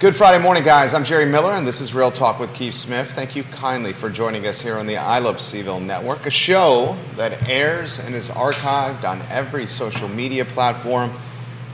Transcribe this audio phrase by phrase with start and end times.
[0.00, 0.92] Good Friday morning, guys.
[0.92, 3.12] I'm Jerry Miller, and this is Real Talk with Keith Smith.
[3.12, 6.96] Thank you kindly for joining us here on the I Love CVille Network, a show
[7.14, 11.12] that airs and is archived on every social media platform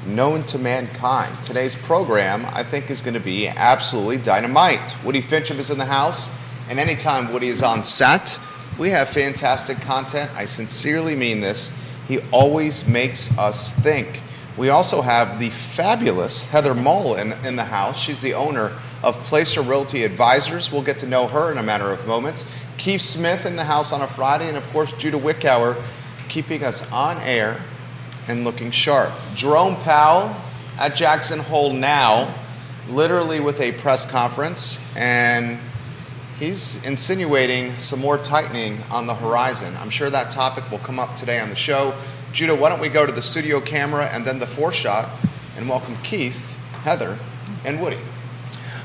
[0.06, 1.42] known to mankind.
[1.42, 5.02] Today's program, I think, is going to be absolutely dynamite.
[5.02, 6.30] Woody Fincham is in the house,
[6.68, 8.38] and anytime Woody is on set,
[8.78, 10.30] we have fantastic content.
[10.36, 11.72] I sincerely mean this.
[12.06, 14.20] He always makes us think.
[14.56, 18.00] We also have the fabulous Heather Mullen in the house.
[18.00, 20.70] She's the owner of Placer Realty Advisors.
[20.70, 22.44] We'll get to know her in a matter of moments.
[22.76, 25.80] Keith Smith in the house on a Friday, and of course, Judah Wickower
[26.28, 27.60] keeping us on air
[28.28, 29.10] and looking sharp.
[29.34, 30.34] Jerome Powell
[30.78, 32.34] at Jackson Hole now,
[32.88, 35.58] literally with a press conference, and
[36.38, 39.76] he's insinuating some more tightening on the horizon.
[39.78, 41.94] I'm sure that topic will come up today on the show.
[42.32, 45.08] Judah, why don't we go to the studio camera and then the four shot
[45.56, 47.18] and welcome Keith, Heather,
[47.64, 47.98] and Woody.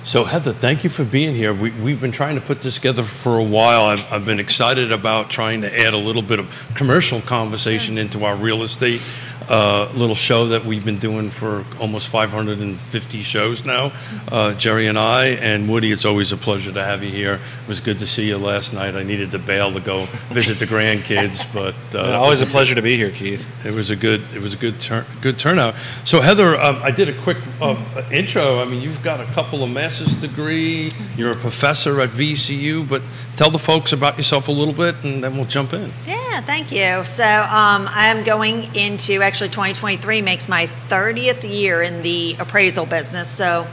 [0.01, 1.53] So, Heather, thank you for being here.
[1.53, 3.85] We, have been trying to put this together for a while.
[3.85, 8.23] I've, I've, been excited about trying to add a little bit of commercial conversation into
[8.23, 9.01] our real estate
[9.49, 13.91] uh, little show that we've been doing for almost 550 shows now,
[14.31, 15.25] uh, Jerry and I.
[15.25, 17.35] And Woody, it's always a pleasure to have you here.
[17.35, 18.95] It was good to see you last night.
[18.95, 22.81] I needed to bail to go visit the grandkids, but uh, always a pleasure to
[22.81, 23.45] be here, Keith.
[23.65, 25.75] It was a good, it was a good turn, good turnout.
[26.03, 27.75] So Heather, um, I did a quick uh,
[28.11, 28.59] intro.
[28.59, 30.91] I mean, you've got a couple of master's degree.
[31.17, 33.01] You're a professor at VCU, but
[33.37, 35.91] tell the folks about yourself a little bit, and then we'll jump in.
[36.05, 37.05] Yeah, thank you.
[37.05, 43.29] So um, I'm going into actually 2023 makes my 30th year in the appraisal business.
[43.29, 43.67] So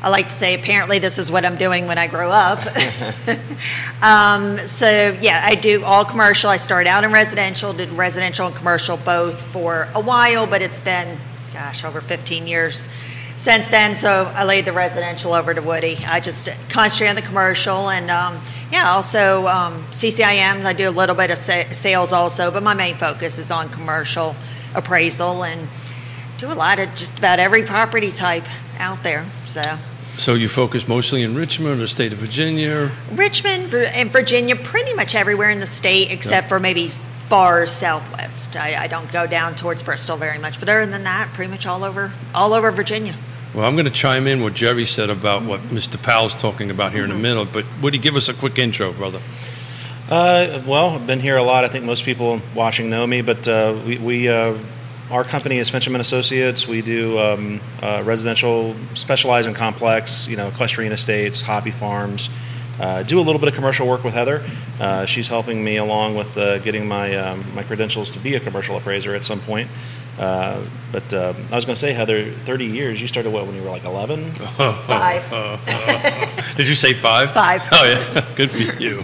[0.00, 2.58] I like to say, apparently, this is what I'm doing when I grow up.
[4.02, 6.50] um, so, yeah, I do all commercial.
[6.50, 10.80] I started out in residential, did residential and commercial both for a while, but it's
[10.80, 11.18] been,
[11.52, 12.88] gosh, over 15 years
[13.36, 13.94] since then.
[13.94, 15.96] So I laid the residential over to Woody.
[16.06, 18.40] I just concentrate on the commercial and, um,
[18.72, 20.64] yeah, also um, CCIMs.
[20.64, 23.68] I do a little bit of sa- sales also, but my main focus is on
[23.68, 24.34] commercial
[24.74, 25.68] appraisal and
[26.38, 28.44] do a lot of just about every property type
[28.78, 29.26] out there.
[29.46, 29.62] So.
[30.16, 32.90] So you focus mostly in Richmond or state of Virginia?
[33.12, 36.88] Richmond and Virginia, pretty much everywhere in the state except for maybe
[37.32, 38.56] far southwest.
[38.56, 41.64] I, I, don't go down towards Bristol very much, but other than that, pretty much
[41.64, 43.14] all over all over Virginia.
[43.54, 46.02] Well, I'm going to chime in what Jerry said about what Mr.
[46.02, 47.22] Powell's talking about here in a mm-hmm.
[47.22, 49.20] minute, but would you give us a quick intro, brother?
[50.08, 51.64] Uh, well, I've been here a lot.
[51.64, 54.58] I think most people watching know me, but uh, we, we uh,
[55.10, 56.66] our company is Fincham and Associates.
[56.66, 62.30] We do um, uh, residential, specialize in complex, you know, equestrian estates, hobby farms.
[62.80, 64.42] Uh, do a little bit of commercial work with Heather.
[64.80, 68.76] Uh, she's helping me along with getting my um, my credentials to be a commercial
[68.76, 69.68] appraiser at some point.
[70.18, 73.00] Uh, but uh, I was going to say, Heather, 30 years.
[73.00, 74.32] You started what when you were like 11?
[74.34, 75.24] Five.
[76.56, 77.32] Did you say five?
[77.32, 77.62] Five.
[77.72, 79.02] Oh yeah, good for you.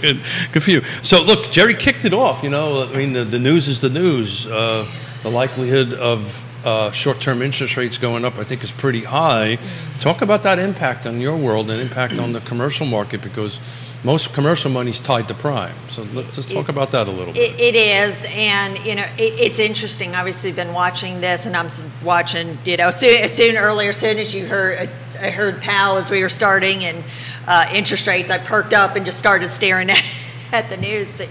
[0.00, 0.20] Good,
[0.52, 0.82] good for you.
[1.02, 2.42] So look, Jerry kicked it off.
[2.42, 4.46] You know, I mean, the, the news is the news.
[4.46, 4.86] Uh,
[5.22, 9.58] the likelihood of uh, short-term interest rates going up, I think, is pretty high.
[9.98, 13.58] Talk about that impact on your world and impact on the commercial market because
[14.02, 15.74] most commercial money is tied to prime.
[15.90, 17.52] So let's just talk about that a little bit.
[17.52, 20.14] it, it is, and you know, it, it's interesting.
[20.14, 21.68] Obviously, been watching this, and I'm
[22.02, 22.58] watching.
[22.64, 24.88] You know, soon, soon earlier, soon as you heard,
[25.20, 27.04] I heard Powell as we were starting, and
[27.46, 30.04] uh, interest rates, I perked up and just started staring at,
[30.52, 31.16] at the news.
[31.16, 31.28] But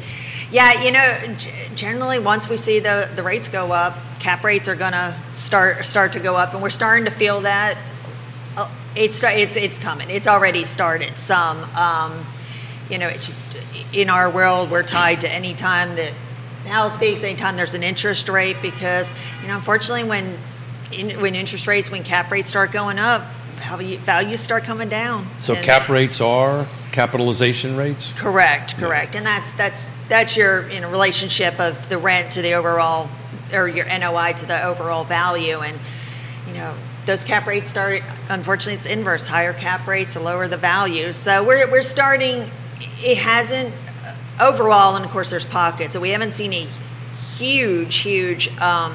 [0.51, 1.35] yeah, you know,
[1.75, 5.85] generally, once we see the the rates go up, cap rates are going to start
[5.85, 7.77] start to go up, and we're starting to feel that.
[8.55, 10.09] Uh, it's it's it's coming.
[10.09, 11.17] It's already started.
[11.17, 11.63] Some.
[11.75, 12.25] Um,
[12.89, 13.57] you know, it's just
[13.93, 16.11] in our world, we're tied to any time that
[16.65, 20.37] Powell speaks, anytime there's an interest rate, because, you know, unfortunately, when
[20.91, 23.23] in, when interest rates, when cap rates start going up,
[23.59, 25.27] value, values start coming down.
[25.39, 28.13] So and cap rates are capitalization rates.
[28.13, 32.53] Correct, correct, and that's that's that's your you know relationship of the rent to the
[32.53, 33.09] overall
[33.53, 35.77] or your NOI to the overall value, and
[36.47, 36.75] you know
[37.05, 38.01] those cap rates start.
[38.29, 41.11] Unfortunately, it's inverse: higher cap rates, the lower the value.
[41.11, 42.49] So we're we're starting
[43.01, 43.73] it hasn't
[44.39, 45.93] overall, and of course, there's pockets.
[45.93, 46.67] So we haven't seen a
[47.37, 48.93] huge, huge um,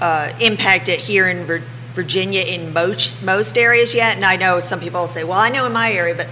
[0.00, 1.62] uh, impact here in Vir-
[1.96, 4.14] Virginia in most most areas yet.
[4.14, 6.28] And I know some people say, "Well, I know in my area," but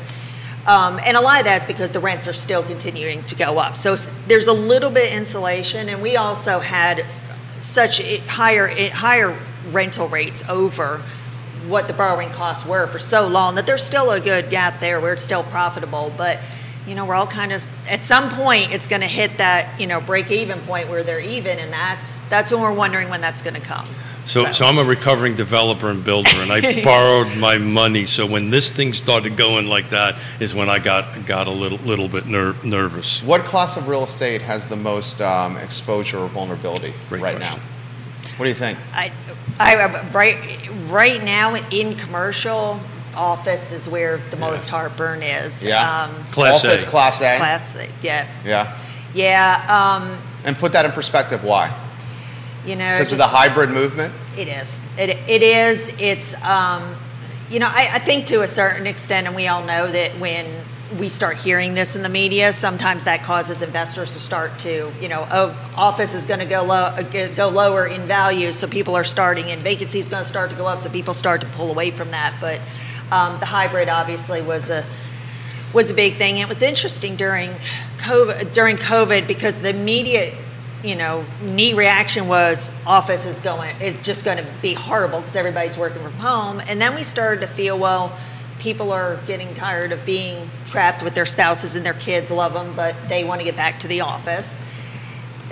[0.66, 3.76] um, and a lot of that's because the rents are still continuing to go up.
[3.76, 3.96] So
[4.28, 7.10] there's a little bit insulation, and we also had
[7.60, 9.36] such higher higher
[9.72, 11.02] rental rates over
[11.66, 15.00] what the borrowing costs were for so long that there's still a good gap there
[15.00, 16.12] where it's still profitable.
[16.16, 16.38] But
[16.86, 19.86] you know, we're all kind of at some point it's going to hit that you
[19.86, 23.42] know break even point where they're even, and that's that's when we're wondering when that's
[23.42, 23.86] going to come.
[24.26, 28.06] So, so I'm a recovering developer and builder, and I borrowed my money.
[28.06, 31.78] So when this thing started going like that, is when I got got a little
[31.78, 33.22] little bit ner- nervous.
[33.22, 37.58] What class of real estate has the most um, exposure or vulnerability Great right question.
[37.58, 37.64] now?
[38.36, 38.78] What do you think?
[38.92, 39.12] I,
[39.60, 42.80] I right right now in commercial
[43.16, 45.64] office is where the most heartburn is.
[45.64, 46.04] Yeah.
[46.04, 46.86] Um, Class Office A.
[46.86, 47.36] class A.
[47.38, 48.76] class, yeah, Yeah.
[49.14, 49.96] yeah.
[50.02, 51.42] Um, And put that in perspective.
[51.44, 51.72] Why?
[52.66, 54.12] you know, Because of just- the hybrid movement.
[54.38, 54.78] It is.
[54.98, 55.94] It, it is.
[55.98, 56.96] It's, um,
[57.50, 60.46] you know, I, I think to a certain extent, and we all know that when
[60.98, 65.08] we start hearing this in the media, sometimes that causes investors to start to, you
[65.08, 67.02] know, oh, office is going to go low, uh,
[67.34, 70.56] go lower in value, so people are starting, and vacancy is going to start to
[70.56, 72.34] go up, so people start to pull away from that.
[72.40, 72.60] But
[73.10, 74.84] um, the hybrid obviously was a
[75.72, 76.38] was a big thing.
[76.38, 77.50] It was interesting during
[77.98, 80.34] COVID, during COVID because the immediate,
[80.84, 85.36] you know, knee reaction was office is going is just going to be horrible because
[85.36, 88.16] everybody's working from home, and then we started to feel well.
[88.60, 92.30] People are getting tired of being trapped with their spouses and their kids.
[92.30, 94.56] Love them, but they want to get back to the office.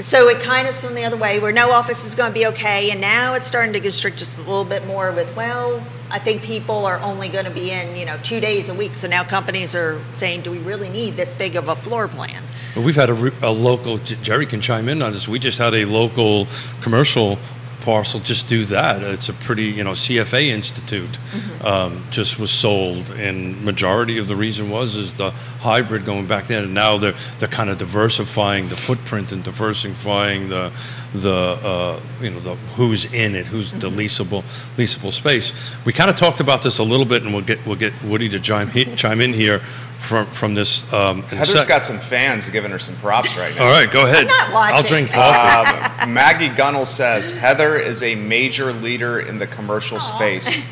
[0.00, 2.46] So it kind of swung the other way, where no office is going to be
[2.46, 6.18] okay, and now it's starting to constrict just a little bit more with, well, I
[6.18, 8.94] think people are only going to be in, you know, two days a week.
[8.94, 12.42] So now companies are saying, do we really need this big of a floor plan?
[12.74, 13.96] But we've had a, a local.
[13.96, 15.26] Jerry can chime in on this.
[15.26, 16.48] We just had a local
[16.82, 17.38] commercial
[17.82, 19.02] parcel just do that.
[19.02, 21.66] It's a pretty, you know, CFA Institute Mm-hmm.
[21.66, 25.30] um, just was sold, and majority of the reason was is the
[25.60, 30.48] hybrid going back then, and now they're they're kind of diversifying the footprint and diversifying
[30.48, 30.70] the
[31.14, 34.42] the uh, you know the who's in it, who's the leasable
[34.76, 35.74] leasable space.
[35.86, 38.28] We kind of talked about this a little bit, and we'll get we'll get Woody
[38.30, 39.62] to chime chime in here
[40.02, 40.90] from from this.
[40.92, 41.68] Um, in a Heather's sec.
[41.68, 43.64] got some fans giving her some props right now.
[43.64, 44.26] All right, go ahead.
[44.26, 44.76] not watching.
[44.76, 46.02] I'll drink coffee.
[46.02, 50.68] Um, Maggie Gunnell says Heather is a major leader in the commercial space.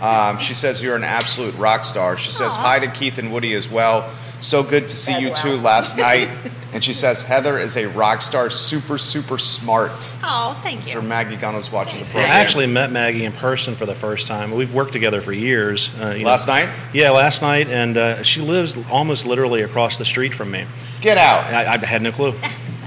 [0.00, 2.16] Um, she says you're an absolute rock star.
[2.16, 2.62] She says Aw.
[2.62, 4.08] hi to Keith and Woody as well.
[4.40, 5.36] So good to see As you well.
[5.36, 6.32] two last night.
[6.72, 10.12] And she says Heather is a rock star, super super smart.
[10.24, 11.06] Oh, thank So you.
[11.08, 12.28] Maggie Gunnell's watching the Thanks, I program.
[12.30, 12.40] Maggie.
[12.44, 14.50] actually met Maggie in person for the first time.
[14.50, 15.90] We've worked together for years.
[16.00, 16.68] Uh, you know- last night.
[16.92, 20.66] Yeah, last night, and uh, she lives almost literally across the street from me.
[21.00, 21.44] Get out.
[21.52, 22.34] I, I had no clue.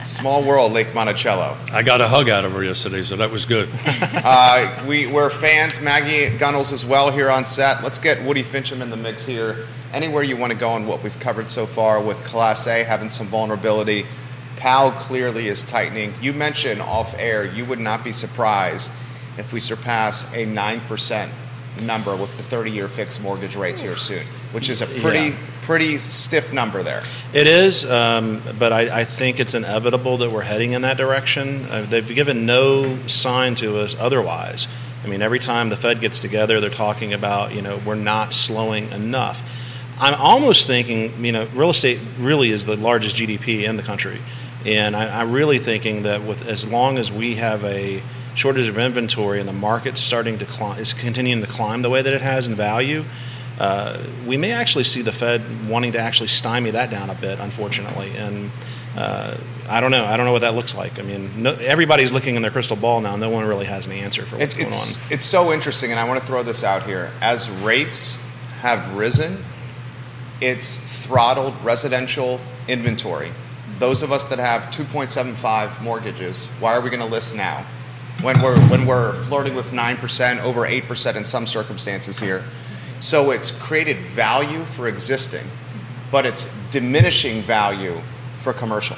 [0.08, 1.58] Small world, Lake Monticello.
[1.74, 3.70] I got a hug out of her yesterday, so that was good.
[4.30, 7.82] Uh, we, we're fans, Maggie Gunnels as well here on set.
[7.82, 9.68] Let's get Woody Fincham in the mix here.
[9.94, 13.10] Anywhere you want to go on what we've covered so far with Class A having
[13.10, 14.06] some vulnerability.
[14.58, 16.14] Powell clearly is tightening.
[16.22, 18.92] You mentioned off air, you would not be surprised
[19.38, 21.30] if we surpass a 9%
[21.82, 25.38] number with the 30 year fixed mortgage rates here soon, which is a pretty, Yeah.
[25.62, 27.04] pretty stiff number there.
[27.34, 31.66] It is, um, but I, I think it's inevitable that we're heading in that direction.
[31.70, 34.68] Uh, they've given no sign to us otherwise.
[35.04, 38.34] I mean, every time the Fed gets together, they're talking about, you know, we're not
[38.34, 39.42] slowing enough.
[40.00, 44.20] I'm almost thinking, you know, real estate really is the largest GDP in the country.
[44.66, 48.02] And I, I'm really thinking that with as long as we have a
[48.38, 52.02] shortage of inventory and the market's starting to climb, is continuing to climb the way
[52.02, 53.04] that it has in value,
[53.60, 57.40] uh, we may actually see the Fed wanting to actually stymie that down a bit,
[57.40, 58.16] unfortunately.
[58.16, 58.52] And
[58.96, 59.36] uh,
[59.68, 60.06] I don't know.
[60.06, 61.00] I don't know what that looks like.
[61.00, 63.16] I mean, no, everybody's looking in their crystal ball now.
[63.16, 65.12] No one really has an answer for what's It, going on.
[65.12, 67.12] it's so interesting, and I want to throw this out here.
[67.22, 68.24] As rates
[68.60, 69.44] have risen,
[70.40, 73.32] it's throttled residential inventory.
[73.80, 77.66] Those of us that have 2.75 mortgages, why are we going to list now?
[78.22, 82.44] When we're when we're flirting with nine percent, over eight percent in some circumstances here,
[83.00, 85.46] so it's created value for existing,
[86.12, 88.02] but it's diminishing value
[88.40, 88.98] for commercial.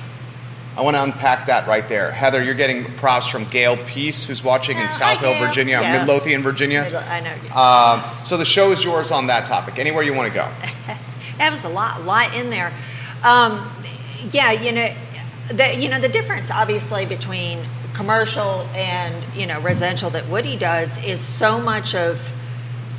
[0.78, 2.10] I want to unpack that right there.
[2.12, 6.00] Heather, you're getting props from Gail Peace, who's watching in South Hill, Virginia, Yes.
[6.00, 6.84] Midlothian, Virginia.
[7.10, 7.34] I know.
[7.60, 9.78] Um, so the show is yours on that topic.
[9.80, 10.48] Anywhere you want to go.
[11.38, 12.74] That was a lot, lot in there.
[13.24, 13.66] Um,
[14.32, 14.94] yeah, you know,
[15.48, 17.66] the you know the difference obviously between
[18.00, 22.18] commercial and you know residential that Woody does is so much of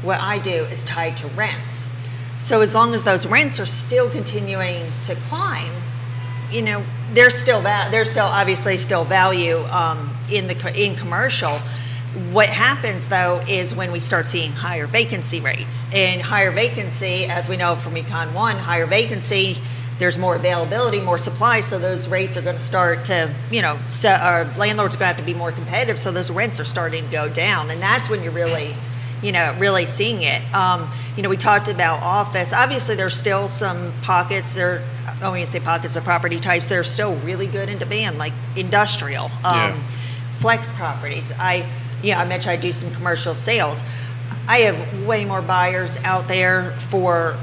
[0.03, 1.89] what I do is tied to rents.
[2.39, 5.73] So as long as those rents are still continuing to climb,
[6.53, 11.59] you know, there's still that there's still obviously still value um, in the in commercial.
[12.31, 17.49] What happens though is when we start seeing higher vacancy rates and higher vacancy, as
[17.49, 19.57] we know from Econ One, higher vacancy.
[20.01, 23.79] There's more availability, more supply, so those rates are going to start to, you know,
[23.89, 25.99] so, our landlords are going to have to be more competitive.
[26.01, 28.75] So those rents are starting to go down, and that's when you're really
[29.23, 30.41] you know, really seeing it.
[30.55, 32.55] Um, you know, we talked about office.
[32.55, 34.55] Obviously, there's still some pockets.
[34.55, 37.69] There, I don't want to say pockets of property types that are still really good
[37.69, 39.77] in demand, like industrial, um, Yeah.
[40.39, 41.33] flex properties.
[41.39, 41.71] I,
[42.03, 43.85] yeah, I mentioned I do some commercial sales.
[44.49, 47.37] I have way more buyers out there for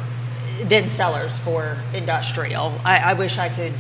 [0.63, 2.73] than sellers for industrial.
[2.83, 3.73] I, I wish I could,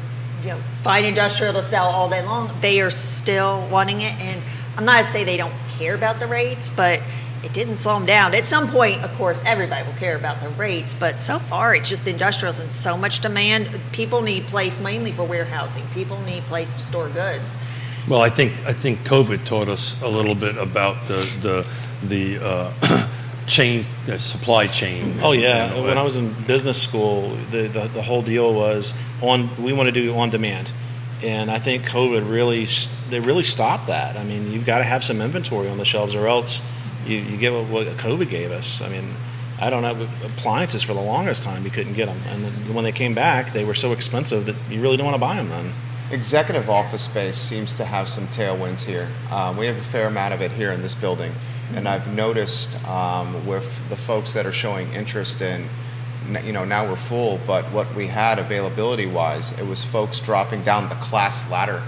[0.43, 2.51] you know, find industrial to sell all day long.
[2.61, 4.41] They are still wanting it, and
[4.77, 7.01] I'm not to say they don't care about the rates, but
[7.43, 8.33] it didn't slow them down.
[8.33, 11.89] At some point, of course, everybody will care about the rates, but so far, it's
[11.89, 13.69] just industrials in so much demand.
[13.91, 15.85] People need place mainly for warehousing.
[15.93, 17.59] People need place to store goods.
[18.07, 21.67] Well, I think I think COVID taught us a little bit about the the
[22.07, 23.09] the uh,
[23.47, 25.19] chain, the supply chain.
[25.21, 28.21] Oh yeah, You know, when uh, I was in business school, the, the the whole
[28.21, 29.49] deal was on.
[29.63, 30.71] We want to do on demand,
[31.23, 32.67] and I think COVID really
[33.09, 34.17] they really stopped that.
[34.17, 36.61] I mean, you've got to have some inventory on the shelves, or else
[37.05, 38.81] you, you get what, what COVID gave us.
[38.81, 39.09] I mean,
[39.59, 42.91] I don't know appliances for the longest time you couldn't get them, and when they
[42.91, 45.73] came back, they were so expensive that you really don't want to buy them then.
[46.09, 49.09] Executive office space seems to have some tailwinds here.
[49.29, 51.33] Um, we have a fair amount of it here in this building,
[51.73, 55.67] and I've noticed um, with the folks that are showing interest in,
[56.43, 60.63] you know, now we're full, but what we had availability wise, it was folks dropping
[60.63, 61.81] down the class ladder,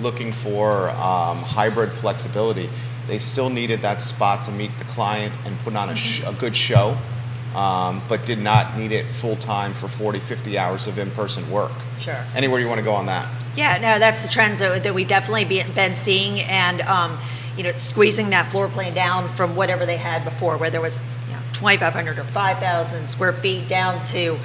[0.00, 2.68] looking for um, hybrid flexibility.
[3.06, 6.32] They still needed that spot to meet the client and put on a, sh- a
[6.32, 6.96] good show,
[7.54, 11.48] um, but did not need it full time for 40, 50 hours of in person
[11.50, 11.72] work.
[11.98, 12.24] Sure.
[12.34, 13.28] Anywhere you want to go on that?
[13.56, 17.18] Yeah, no, that's the trends that, that we definitely be, been seeing, and um,
[17.56, 21.00] you know, squeezing that floor plan down from whatever they had before, where there was
[21.26, 24.38] you know, 2,500 or 5,000 square feet, down to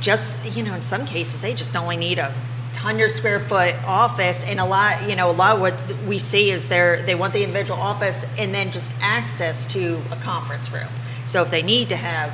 [0.00, 2.32] just you know, in some cases they just only need a
[2.78, 5.74] hundred square foot office, and a lot, you know, a lot of what
[6.06, 10.16] we see is they they want the individual office and then just access to a
[10.16, 10.88] conference room.
[11.24, 12.32] So if they need to have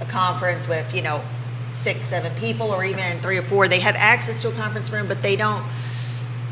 [0.00, 1.22] a conference with you know
[1.68, 5.08] six, seven people, or even three or four, they have access to a conference room,
[5.08, 5.64] but they don't.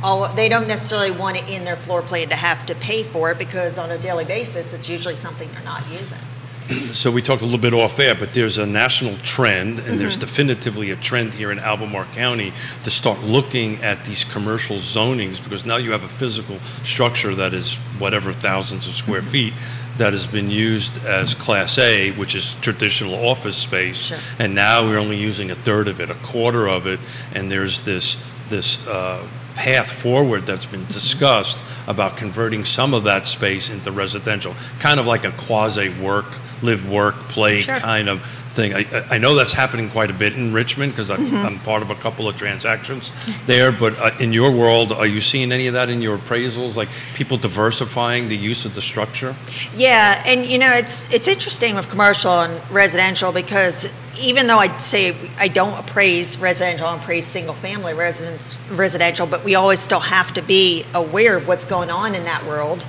[0.02, 3.30] All, they don't necessarily want it in their floor plan to have to pay for
[3.30, 6.19] it because on a daily basis, it's usually something they're not using.
[6.71, 10.16] So we talked a little bit off air, but there's a national trend, and there's
[10.16, 12.52] definitively a trend here in Albemarle County
[12.85, 17.54] to start looking at these commercial zonings because now you have a physical structure that
[17.54, 19.52] is whatever thousands of square feet
[19.99, 24.19] that has been used as Class A, which is traditional office space, Sure.
[24.38, 27.00] and now we're only using a third of it, a quarter of it,
[27.35, 28.16] and there's this
[28.49, 29.26] this uh,
[29.61, 35.05] path forward that's been discussed about converting some of that space into residential, kind of
[35.05, 36.25] like a quasi work,
[36.62, 37.76] live, work, play Sure.
[37.76, 38.75] kind of thing.
[38.75, 41.90] I, I know that's happening quite a bit in Richmond because I'm, I'm part of
[41.90, 43.11] a couple of transactions
[43.47, 43.73] there.
[43.73, 46.88] But uh, in your world, are you seeing any of that in your appraisals, like
[47.14, 49.35] people diversifying the use of the structure?
[49.76, 53.90] Yeah, and you know it's it's interesting with commercial and residential because
[54.21, 59.45] even though I say I don't appraise residential, I appraise single family residence residential, but
[59.45, 62.85] we always still have to be aware of what's going on in that world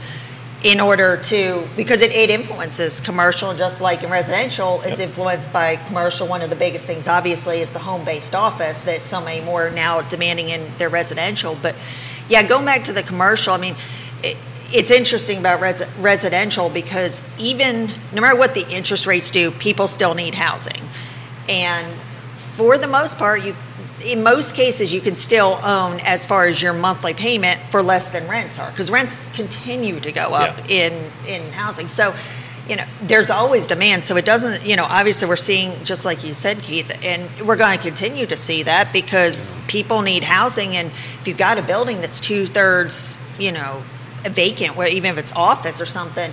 [0.63, 5.75] in order to because it, it influences commercial just like in residential is influenced by
[5.75, 6.27] commercial.
[6.27, 9.71] One of the biggest things obviously is the home-based office that so many more are
[9.71, 11.57] now demanding in their residential.
[11.61, 11.75] But
[12.31, 13.75] yeah going back to the commercial i mean
[14.23, 14.37] it,
[14.73, 19.87] it's interesting about res- residential because even no matter what the interest rates do people
[19.87, 20.81] still need housing.
[21.49, 21.93] And
[22.55, 23.53] for the most part you
[24.01, 28.09] in most cases you can still own as far as your monthly payment for less
[28.09, 30.93] than rents are because rents continue to go up in
[31.27, 31.87] in housing.
[31.87, 32.15] So
[32.67, 34.03] you know there's always demand.
[34.03, 37.55] So it doesn't you know obviously we're seeing just like you said keith and we're
[37.55, 40.75] going to continue to see that because people need housing.
[40.75, 43.83] And if you've got a building that's two-thirds you know
[44.23, 46.31] vacant even if it's office or something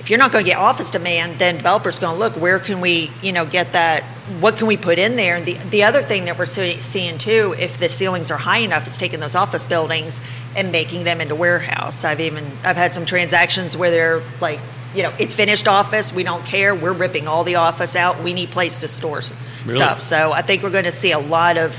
[0.00, 2.80] if you're not going to get office demand, then developers going to look where can
[2.80, 4.02] we, you know, get that?
[4.40, 5.36] What can we put in there?
[5.36, 8.58] And the the other thing that we're see- seeing too, if the ceilings are high
[8.58, 10.20] enough, it's taking those office buildings
[10.54, 12.04] and making them into warehouse.
[12.04, 14.60] I've even I've had some transactions where they're like,
[14.94, 16.12] you know, it's finished office.
[16.12, 16.74] We don't care.
[16.74, 18.22] We're ripping all the office out.
[18.22, 19.22] We need place to store
[19.64, 19.74] Really?
[19.78, 20.00] stuff.
[20.00, 21.78] So I think we're going to see a lot of.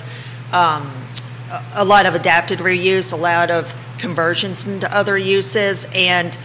[0.53, 0.91] Um,
[1.51, 6.38] a- a lot of adapted reuse, a lot of conversions into other uses, and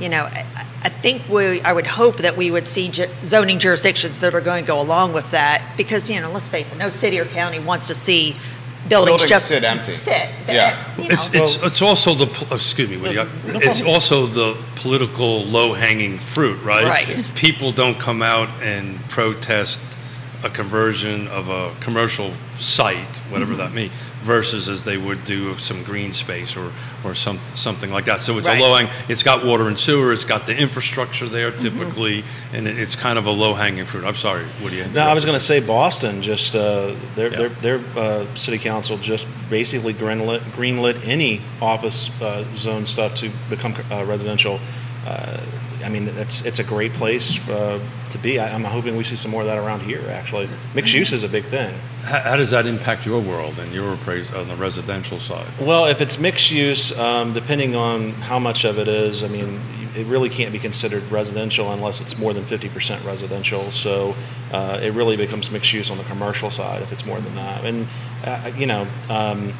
[0.00, 0.46] you know, I,
[0.82, 4.40] I think we, I would hope that we would see ju- zoning jurisdictions that are
[4.40, 7.24] going to go along with that, because you know, let's face it, no city or
[7.24, 8.36] county wants to see
[8.88, 9.92] buildings, Buildings just sit empty.
[9.92, 10.96] Sit, there, Yeah.
[10.96, 11.14] you know.
[11.14, 16.16] It's, it's, it's also the pol- excuse me, Woody, it's also the political low hanging
[16.18, 16.84] fruit, right?
[16.86, 17.24] Right.
[17.34, 19.80] People don't come out and protest
[20.44, 23.58] a conversion of a commercial site, whatever Mm-hmm.
[23.60, 26.70] that means, versus as they would do some green space or,
[27.04, 28.20] or some, something like that.
[28.20, 28.58] So it's Right.
[28.60, 31.78] a low hang, it's got water and sewer, it's got the infrastructure there Mm-hmm.
[31.78, 34.04] typically, and it's kind of a low hanging fruit.
[34.04, 34.86] I'm sorry, what do you?
[34.86, 36.20] No, I was going to say Boston.
[36.22, 37.36] Just uh, their Yeah.
[37.38, 43.30] their, their uh, city council just basically greenlit, greenlit any office uh, zone stuff to
[43.48, 44.58] become uh, residential.
[45.84, 47.80] I mean, it's it's a great place uh,
[48.10, 48.38] to be.
[48.38, 50.02] I, I'm hoping we see some more of that around here.
[50.10, 51.74] Actually, mixed use is a big thing.
[52.02, 55.46] How, how does that impact your world and your appraise on the residential side?
[55.60, 59.60] Well, if it's mixed use, um, depending on how much of it is, I mean,
[59.96, 63.70] it really can't be considered residential unless it's more than 50% residential.
[63.70, 64.14] So
[64.52, 67.64] uh, it really becomes mixed use on the commercial side if it's more than that.
[67.64, 67.88] And,
[68.24, 69.52] uh, you know, um,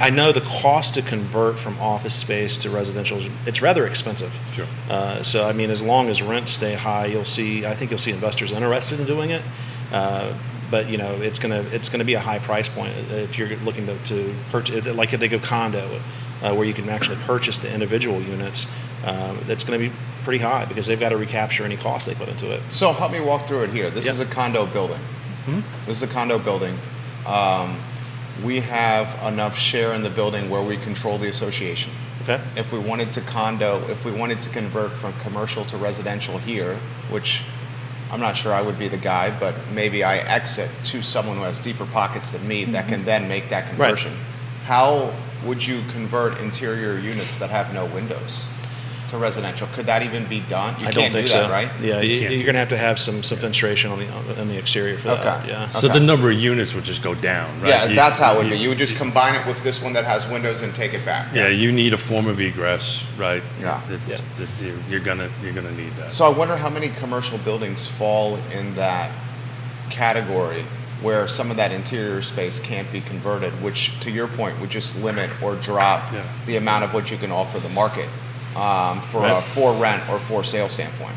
[0.00, 4.32] I know the cost to convert from office space to residential, is- it's rather expensive.
[4.52, 4.66] Sure.
[4.90, 7.98] Uh, so, I mean, as long as rents stay high, you'll see, I think you'll
[7.98, 9.42] see investors interested in doing it.
[9.92, 10.32] Uh,
[10.70, 13.86] but you know it's gonna it's gonna be a high price point if you're looking
[13.86, 15.98] to, to purchase like if they go condo
[16.42, 18.66] uh, where you can actually purchase the individual units
[19.06, 19.94] um, that's going to be
[20.24, 23.12] pretty high because they've got to recapture any cost they put into it So help
[23.12, 23.88] me walk through it here.
[23.88, 24.12] This Yep.
[24.12, 25.00] is a condo building.
[25.86, 26.76] This is a condo building.
[27.26, 27.80] Um,
[28.44, 31.92] we have enough share in the building where we control the association.
[32.22, 36.38] okay If we wanted to condo, if we wanted to convert from commercial to residential
[36.38, 36.76] here,
[37.10, 37.42] which
[38.10, 41.42] I'm not sure I would be the guy, but maybe I exit to someone who
[41.42, 42.90] has deeper pockets than me that mm-hmm.
[42.90, 44.12] can then make that conversion.
[44.12, 44.20] Right.
[44.64, 45.12] How
[45.44, 48.46] would you convert interior units that have no windows
[49.08, 49.66] to residential?
[49.72, 50.74] Could that even be done?
[50.80, 51.68] You I can't don't think do so that, right?
[51.80, 53.98] yeah You you, can't you're do going to have to have some some fenestration on
[53.98, 55.48] the on the exterior for that Okay.
[55.50, 55.98] yeah So Okay.
[55.98, 57.68] the number of units would just go down, right?
[57.68, 58.58] Yeah, You- that's how it would you- be.
[58.58, 61.34] You would just combine it with this one that has windows and take it back.
[61.34, 63.42] Yeah, you need a form of egress, right?
[63.60, 63.80] Yeah.
[63.88, 64.16] That- Yeah.
[64.36, 66.12] that you're- You're gonna you're gonna need that.
[66.12, 69.10] So I wonder how many commercial buildings fall in that
[69.90, 70.64] category
[71.00, 74.96] where some of that interior space can't be converted, which, to your point, would just
[75.00, 76.22] limit or drop Yeah.
[76.46, 78.08] the amount of what you can offer the market
[78.58, 81.14] um, for a for rent or for sale standpoint.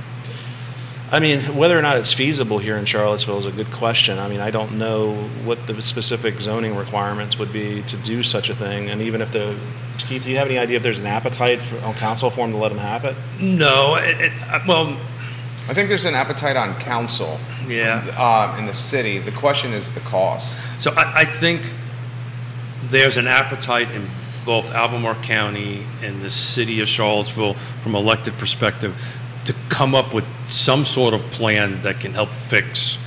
[1.12, 4.18] I mean, whether or not it's feasible here in Charlottesville is a good question.
[4.18, 8.50] I mean, I don't know what the specific zoning requirements would be to do such
[8.50, 9.60] a thing, and even if the
[9.98, 12.52] Keith, do you have any idea if there's an appetite for, on council for them
[12.52, 13.16] to let them have it?
[13.42, 14.98] no, it, it, uh, well,
[15.68, 18.04] I think there's an appetite on council yeah.
[18.18, 19.20] uh, in the city.
[19.20, 20.60] The question is the cost.
[20.82, 21.74] So I, I think
[22.86, 24.08] there's an appetite in
[24.46, 28.96] both Albemarle County and the city of Charlottesville, from elected perspective,
[29.46, 32.98] to come up with some sort of plan that can help fix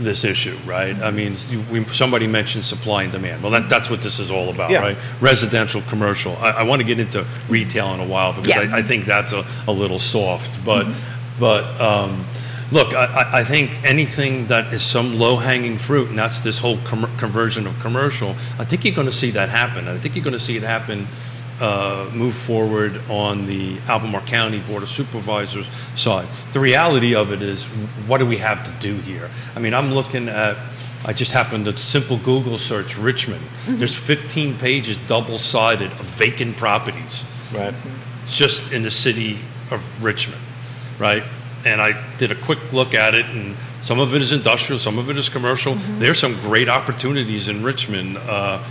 [0.00, 0.96] this issue, right?
[0.96, 3.42] I mean, you, we, somebody mentioned supply and demand.
[3.42, 4.80] Well, that, that's what this is all about, Yeah.
[4.80, 4.96] right?
[5.20, 6.36] Residential, commercial.
[6.38, 8.74] I, I want to get into retail in a while because Yeah.
[8.74, 10.64] I, I think that's a, a little soft.
[10.64, 10.92] But,
[11.38, 12.24] but um,
[12.72, 16.78] look, I, I- think anything that is some low hanging fruit, and that's this whole
[16.78, 19.86] com- conversion of commercial, I think you're going to see that happen.
[19.88, 21.06] I think you're going to see it happen.
[21.60, 26.26] Uh, move forward on the Albemarle County Board of Supervisors side.
[26.52, 27.62] The reality of it is,
[28.08, 29.30] what do we have to do here?
[29.54, 30.56] I mean, I'm looking at.
[31.04, 33.42] I just happened to simple Google search Richmond.
[33.66, 37.74] There's 15 pages, double sided, of vacant properties Right.
[38.28, 39.38] just in the city
[39.70, 40.40] of Richmond,
[40.98, 41.22] right?
[41.64, 44.98] And I did a quick look at it, and some of it is industrial, some
[44.98, 45.74] of it is commercial.
[45.98, 48.18] There's some great opportunities in Richmond.
[48.18, 48.62] Uh,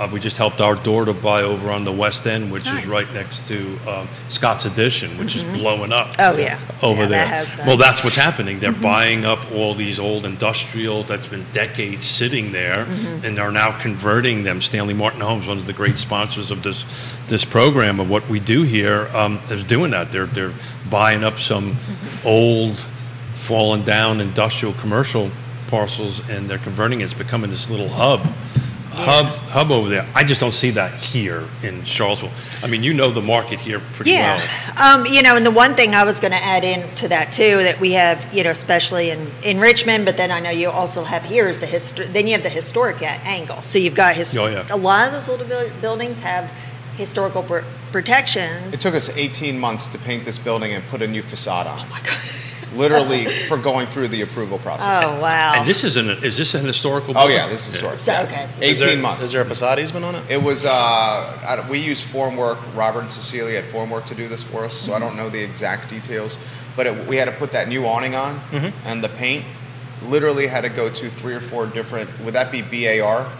[0.00, 2.84] uh, we just helped our door to buy over on the West End, which Nice.
[2.84, 6.58] is right next to um, Scott's Addition, which is blowing up Oh, yeah.
[6.82, 7.44] over Yeah, there.
[7.44, 7.66] that.
[7.66, 8.58] Well, that's what's happening.
[8.58, 12.86] They're buying up all these old industrial that's been decades sitting there,
[13.24, 14.60] and they're now converting them.
[14.60, 16.84] Stanley Martin Homes, one of the great sponsors of this
[17.28, 20.12] this program of what we do here, um, is doing that.
[20.12, 20.54] They're they're
[20.88, 21.76] buying up some
[22.24, 22.78] old,
[23.34, 25.30] fallen down industrial commercial
[25.68, 27.04] parcels, and they're converting it.
[27.04, 28.26] It's becoming this little hub.
[28.98, 30.06] Hub, hub over there.
[30.14, 32.30] I just don't see that here in Charlottesville.
[32.62, 34.36] I mean, you know the market here pretty Yeah.
[34.76, 34.98] well.
[35.00, 37.32] Um, you know, and the one thing I was going to add in to that
[37.32, 40.70] too, that we have, you know, especially in, in Richmond, but then I know you
[40.70, 42.06] also have here is the history.
[42.06, 43.62] Then you have the historic angle.
[43.62, 44.36] So you've got his.
[44.36, 44.66] Oh, yeah.
[44.70, 45.46] A lot of those little
[45.80, 46.50] buildings have
[46.96, 47.60] historical pr-
[47.92, 48.72] protections.
[48.74, 51.78] It took us 18 months to paint this building and put a new facade on.
[51.80, 52.18] oh my god.
[52.76, 55.02] Literally for going through the approval process.
[55.02, 55.54] Oh wow.
[55.56, 57.14] And this is an is this an historical?
[57.16, 57.98] Oh yeah, this is historic.
[57.98, 58.22] So, yeah.
[58.22, 59.26] okay, so- 18 Is there, months.
[59.26, 60.30] Is there a Passati's been on it?
[60.30, 62.58] It was, uh, I we used Formwork.
[62.76, 65.42] Robert and Cecilia at Formwork to do this for us, so I don't know the
[65.42, 66.38] exact details.
[66.76, 68.40] But it, we had to put that new awning on,
[68.84, 69.44] and the paint
[70.02, 72.10] literally had to go to three or four different.
[72.20, 73.30] Would that be BAR?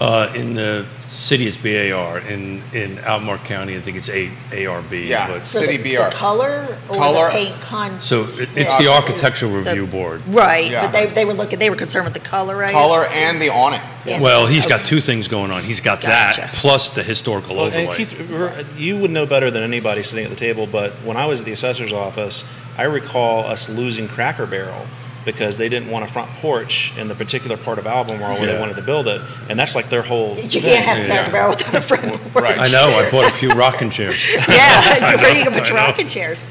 [0.00, 0.86] Uh, in the
[1.20, 2.18] city, it's BAR.
[2.20, 5.06] In in Albemarle County, I think it's A, ARB.
[5.06, 5.28] Yeah.
[5.28, 6.04] But, So City the, BR.
[6.04, 7.26] The color or Color.
[7.26, 8.00] the paint con.
[8.00, 10.22] so it, it's the Architectural Review Board.
[10.28, 10.86] Right, Yeah.
[10.86, 11.58] but they, they were looking.
[11.58, 12.72] They were concerned with the color, right?
[12.72, 13.80] Color and the awning.
[14.06, 14.20] Yeah.
[14.20, 15.62] Well, he's got two things going on.
[15.62, 16.40] He's got Gotcha.
[16.40, 17.96] that plus the historical Well, and overlay.
[17.98, 21.26] Keith, r- you would know better than anybody sitting at the table, but when I
[21.26, 22.42] was at the assessor's office,
[22.78, 24.86] I recall us losing Cracker Barrel
[25.24, 28.52] because they didn't want a front porch in the particular part of Albemarle where Yeah.
[28.54, 30.36] they wanted to build it, and that's like their whole.
[30.38, 31.04] You can't have Yeah.
[31.04, 32.44] a Cracker Barrel without a front porch.
[32.44, 32.58] Right.
[32.58, 32.88] I know.
[32.98, 34.16] I bought a few rocking chairs.
[34.48, 35.86] Yeah, where you can put your I know.
[35.88, 36.48] rocking chairs.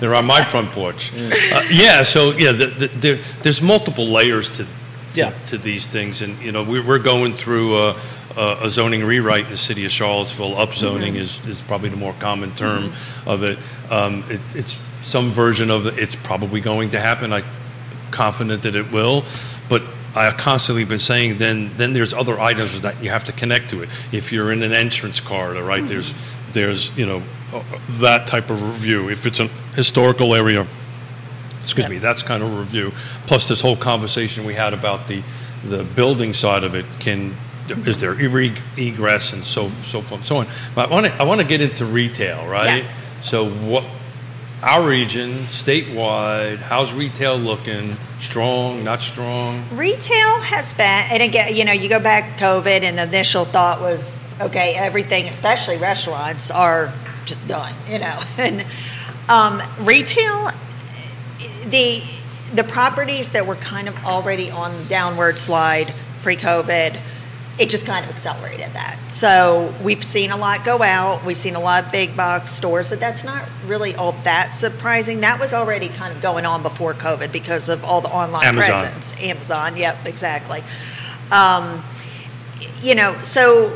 [0.00, 1.12] They're on my front porch.
[1.14, 4.68] Uh, yeah, so yeah, the, the, there, there's multiple layers to, to
[5.14, 5.32] Yeah.
[5.48, 7.96] to these things, and you know we, we're going through a,
[8.36, 10.54] a, a zoning rewrite in the city of Charlottesville.
[10.54, 12.92] Upzoning is, is probably the more common term
[13.26, 13.58] of it.
[13.90, 14.40] Um, it.
[14.54, 15.98] It's some version of it.
[15.98, 17.32] It's probably going to happen.
[17.32, 17.44] I'm
[18.12, 19.24] confident that it will,
[19.68, 19.82] but.
[20.14, 23.80] I've constantly been saying then then there's other items that you have to connect to
[23.80, 23.88] it.
[24.12, 25.86] If you're in an entrance corridor, right?
[25.86, 26.12] There's
[26.52, 27.22] there's you know
[27.52, 27.62] uh,
[28.00, 29.08] that type of review.
[29.08, 30.66] If it's a historical area,
[31.62, 32.92] excuse me, that's kind of a review.
[33.26, 35.22] Plus, this whole conversation we had about the
[35.64, 37.36] the building side of it can
[37.86, 38.18] is there
[38.76, 40.46] egress and so so forth and so on.
[40.74, 42.84] But I want to I want to get into retail, right?
[42.84, 42.92] Yeah.
[43.22, 43.88] So what
[44.62, 46.58] our region statewide?
[46.58, 47.96] How's retail looking?
[48.20, 48.84] Strong?
[48.84, 49.64] Not strong?
[49.72, 53.80] Retail has been, and again, you know, you go back COVID, and the initial thought
[53.80, 56.92] was, okay, everything, especially restaurants, are
[57.24, 58.22] just done, you know.
[58.38, 58.64] And
[59.28, 60.50] um, retail,
[61.66, 62.02] the
[62.54, 66.98] the properties that were kind of already on the downward slide pre-COVID,
[67.62, 68.98] it just kind of accelerated that.
[69.12, 71.24] So we've seen a lot go out.
[71.24, 75.20] We've seen a lot of big box stores, but that's not really all that surprising.
[75.20, 78.80] That was already kind of going on before COVID because of all the online Amazon.
[78.80, 79.14] presence.
[79.22, 80.64] Amazon, yep, exactly.
[81.30, 81.84] Um,
[82.82, 83.68] you know, so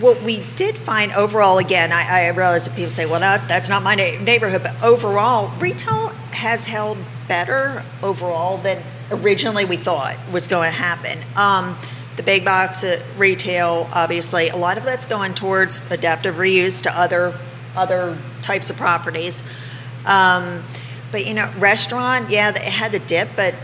[0.00, 3.68] what we did find overall, again, I, I realize that people say, well, that, that's
[3.68, 8.82] not my na- neighborhood, but overall, retail has held better overall than
[9.12, 11.20] originally we thought was going to happen.
[11.36, 11.78] Um,
[12.16, 12.84] the big box
[13.16, 17.38] retail, obviously, a lot of that's going towards adaptive reuse to other
[17.74, 19.42] other types of properties.
[20.04, 20.62] Um,
[21.10, 23.54] but you know, restaurant, yeah, it had the dip, but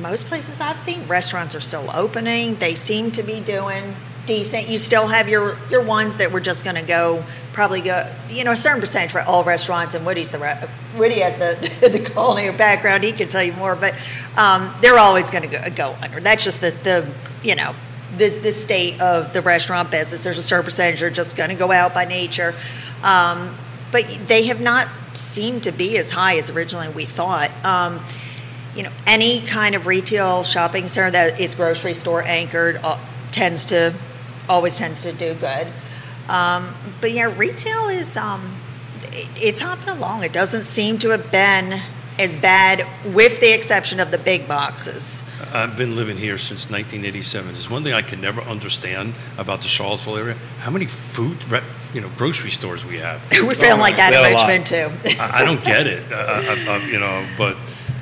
[0.00, 2.56] most places I've seen, restaurants are still opening.
[2.56, 3.94] They seem to be doing
[4.26, 4.68] decent.
[4.68, 8.44] You still have your your ones that were just going to go, probably go, you
[8.44, 9.94] know, a certain percentage for all restaurants.
[9.94, 13.76] And Woody's the re- Woody has the the culinary background; he can tell you more.
[13.76, 13.94] But
[14.36, 16.20] um, they're always going to go under.
[16.20, 17.06] That's just the the
[17.42, 17.74] you know.
[18.16, 20.22] The, the state of the restaurant business.
[20.22, 22.54] There's a certain percentage that are just going to go out by nature.
[23.02, 23.56] Um,
[23.90, 27.50] but they have not seemed to be as high as originally we thought.
[27.64, 28.04] Um,
[28.74, 32.98] you know, any kind of retail shopping center that is grocery store anchored uh,
[33.30, 33.94] tends to
[34.48, 35.68] always tends to do good.
[36.28, 38.56] Um, but yeah, retail is um,
[39.04, 40.24] it, it's hopping along.
[40.24, 41.80] It doesn't seem to have been
[42.18, 45.22] as bad, with the exception of the big boxes.
[45.52, 47.52] I've been living here since 1987.
[47.52, 51.38] There's one thing I can never understand about the Charlottesville area: how many food,
[51.94, 53.22] you know, grocery stores we have.
[53.32, 54.48] We're feeling like that in have a lot.
[54.48, 55.20] Richmond too.
[55.20, 56.10] I, I don't get it.
[56.12, 57.56] I, I, I, you know, but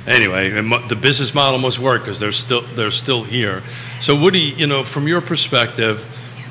[0.07, 3.63] anyway, the business model must work because they're still they're still here.
[4.01, 6.03] So, Woody, you know, from your perspective,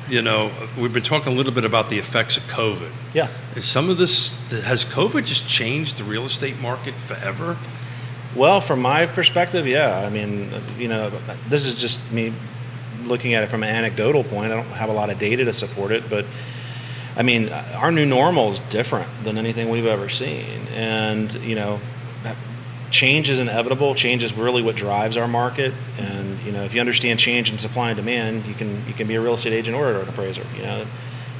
[0.09, 2.91] you know, we've been talking a little bit about the effects of COVID.
[3.15, 3.29] Yeah.
[3.55, 7.57] Is some of this has COVID just changed the real estate market forever?
[8.37, 9.99] Well, from my perspective, yeah.
[9.99, 11.11] I mean, you know,
[11.49, 12.33] this is just me
[13.05, 14.53] looking at it from an anecdotal point.
[14.53, 16.25] I don't have a lot of data to support it, but
[17.17, 21.81] I mean, our new normal is different than anything we've ever seen, and you know,
[22.91, 23.95] change is inevitable.
[23.95, 27.59] Change is really what drives our market, and you know, if you understand change in
[27.59, 30.47] supply and demand, you can you can be a real estate agent or an appraiser.
[30.57, 30.87] You know,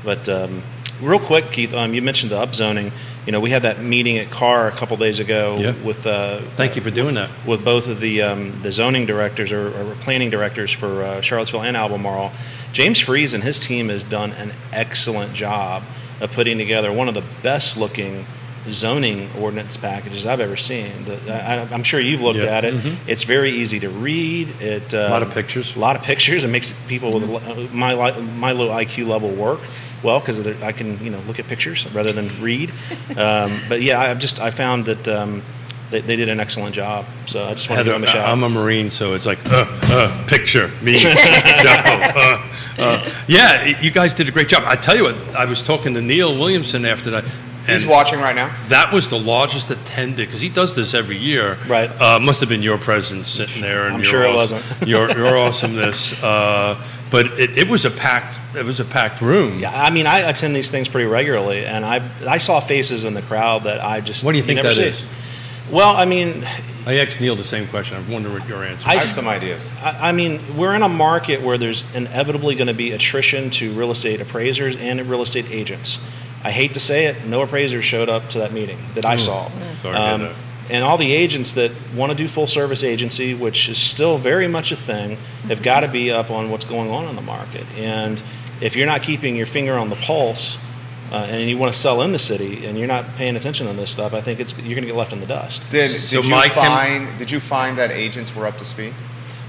[0.05, 0.63] but um,
[1.01, 2.93] real quick, Keith, um, you mentioned the upzoning.
[3.27, 5.73] You know, we had that meeting at CAAR a couple days ago Yeah.
[5.85, 6.07] with.
[6.07, 7.29] Uh, Thank you for doing that.
[7.47, 11.63] with both of the um, the zoning directors or, or planning directors for uh, Charlottesville
[11.63, 12.33] and Albemarle.
[12.73, 15.83] James Freas and his team has done an excellent job
[16.21, 18.25] of putting together one of the best looking
[18.71, 20.91] zoning ordinance packages I've ever seen.
[21.07, 22.57] The, I, I'm sure you've looked Yeah.
[22.59, 22.75] at it.
[23.07, 24.49] It's very easy to read.
[24.61, 25.77] It uh, A lot of pictures.
[25.77, 26.45] a lot of pictures.
[26.45, 29.61] It makes people with my my low IQ level work
[30.03, 32.71] well because I can you know look at pictures rather than read.
[33.17, 35.43] Um, but yeah, I've just I found that um,
[35.91, 37.05] they, they did an excellent job.
[37.27, 38.29] So I just want to give them a shout.
[38.29, 41.15] I'm a Marine, so it's like, uh, uh, picture me, Joe.
[41.15, 43.11] Uh, uh.
[43.27, 44.63] Yeah, you guys did a great job.
[44.67, 47.25] I tell you what, I was talking to Neil Williamson after that.
[47.67, 48.53] He's watching right now.
[48.69, 51.57] That was the largest attended because he does this every year.
[51.69, 51.89] Right.
[52.01, 54.89] Uh, must have been your presence sitting there, and I'm your sure it wasn't.
[54.89, 56.21] your your awesomeness.
[56.23, 59.59] Uh, but it, it was a packed it was a packed room.
[59.59, 63.15] Yeah, I mean, I attend these things pretty regularly, and I I saw faces in
[63.15, 65.05] the crowd that I just What do you think never that see.
[65.05, 65.07] is?
[65.71, 66.45] Well, I mean,
[66.85, 67.97] I asked Neil the same question.
[67.97, 68.89] I wonder what your answer.
[68.89, 69.77] I I- have some ideas.
[69.83, 73.73] I, I mean, we're in a market where there's inevitably going to be attrition to
[73.75, 75.99] real estate appraisers and real estate agents.
[76.43, 79.21] I hate to say it, no appraisers showed up to that meeting that I mm.
[79.21, 79.51] saw.
[79.77, 80.35] Sorry to hear um, that.
[80.71, 84.49] And all the agents that want to do full service agency, which is still very
[84.49, 85.17] much a thing,
[85.49, 87.67] have got to be up on what's going on in the market.
[87.77, 88.23] And
[88.61, 90.59] if you're not keeping your finger on the pulse,
[91.13, 93.77] uh, and you want to sell in the city, and you're not paying attention on
[93.77, 95.69] this stuff, I think it's you're going to get left in the dust.
[95.71, 98.95] Did, So you my chem- find did you find that agents were up to speed?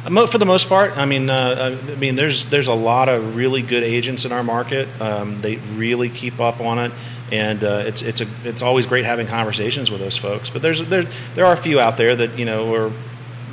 [0.03, 3.35] Uh, For the most part, I mean, uh, I mean, there's there's a lot of
[3.35, 4.87] really good agents in our market.
[4.99, 6.91] Um, they really keep up on it,
[7.31, 10.49] and uh, it's it's a it's always great having conversations with those folks.
[10.49, 11.03] But there's there
[11.35, 12.91] there are a few out there that you know are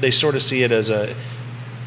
[0.00, 1.14] they sort of see it as a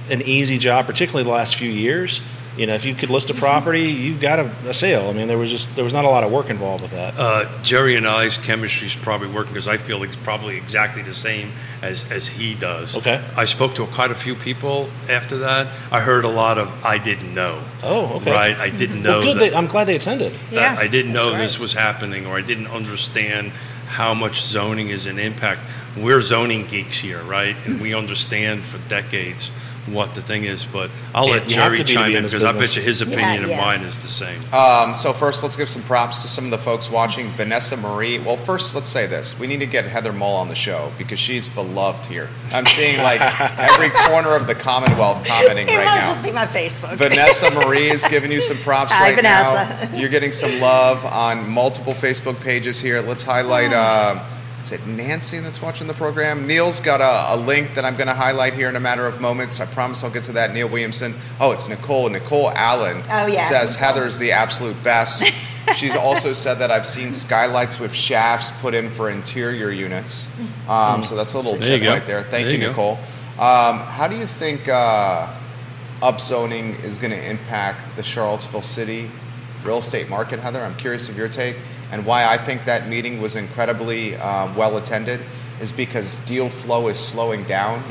[0.10, 2.22] an easy job, particularly the last few years.
[2.62, 5.10] You know, if you could list a property, you got a, a sale.
[5.10, 7.16] I mean, there was just there was not a lot of work involved with that.
[7.18, 11.16] Uh, Jerry and I's chemistry is probably working because I feel it's probably exactly the
[11.16, 12.96] same as, as he does.
[12.98, 13.20] Okay.
[13.36, 15.74] I spoke to quite a few people after that.
[15.92, 17.64] I heard a lot of I didn't know.
[17.82, 18.32] Oh, okay.
[18.32, 19.22] Right, I didn't know.
[19.22, 19.38] well, good.
[19.38, 20.32] that- They, I'm glad they attended.
[20.52, 21.42] Yeah, I, I didn't know great.
[21.42, 23.54] this was happening, or I didn't understand
[23.88, 25.62] how much zoning is an impact.
[25.98, 27.56] We're zoning geeks here, right?
[27.66, 29.50] And we understand for decades
[29.88, 30.66] what the thing is.
[30.66, 32.34] But I'll Yeah, let you have Jerry to be to chime be in in this
[32.34, 32.70] because I business.
[32.72, 33.58] bet you his opinion Yeah, and yeah.
[33.62, 34.40] mine is the same.
[34.54, 37.30] Um, so first, let's give some props to some of the folks watching.
[37.32, 38.20] Vanessa Marie.
[38.20, 41.20] Well, first, let's say this: we need to get Heather Mull on the show because
[41.20, 42.30] she's beloved here.
[42.52, 43.22] I'm seeing like
[43.60, 46.12] every corner of the Commonwealth commenting It right might now.
[46.12, 46.96] just be my Facebook.
[46.96, 49.90] Vanessa Marie is giving you some props Hi, right Vanessa.
[49.92, 49.98] now.
[49.98, 53.02] You're getting some love on multiple Facebook pages here.
[53.02, 53.74] Let's highlight.
[53.74, 54.24] Uh,
[54.62, 56.46] is it Nancy that's watching the program?
[56.48, 59.20] Neil's got a, a link that I'm going to highlight here in a matter of
[59.20, 59.60] moments.
[59.60, 60.54] I promise I'll get to that.
[60.54, 61.16] Neil Williamson.
[61.40, 62.08] Oh, it's Nicole.
[62.10, 63.42] Nicole Allen Oh, yeah.
[63.44, 65.24] says Heather's the absolute best.
[65.76, 70.30] She's also said that I've seen skylights with shafts put in for interior units.
[70.68, 72.22] Um, so that's a little There tip right there.
[72.24, 72.68] Thank There you, you.
[72.70, 72.98] Nicole.
[73.40, 75.32] Um, how do you think uh,
[76.02, 79.10] upzoning is going to impact the Charlottesville City
[79.64, 80.62] real estate market, Heather?
[80.62, 81.56] I'm curious of your take
[81.92, 85.20] and why I think that meeting was incredibly uh, well attended.
[85.60, 87.84] Is because deal flow is slowing down.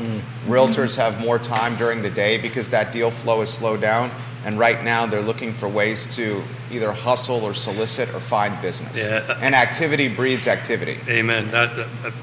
[0.45, 4.11] Realtors have more time during the day because that deal flow is slowed down.
[4.43, 9.07] And right now, they're looking for ways to either hustle or solicit or find business.
[9.09, 9.37] Yeah.
[9.39, 10.99] And activity breeds activity.
[11.07, 11.49] Amen.
[11.51, 12.13] That, that- that-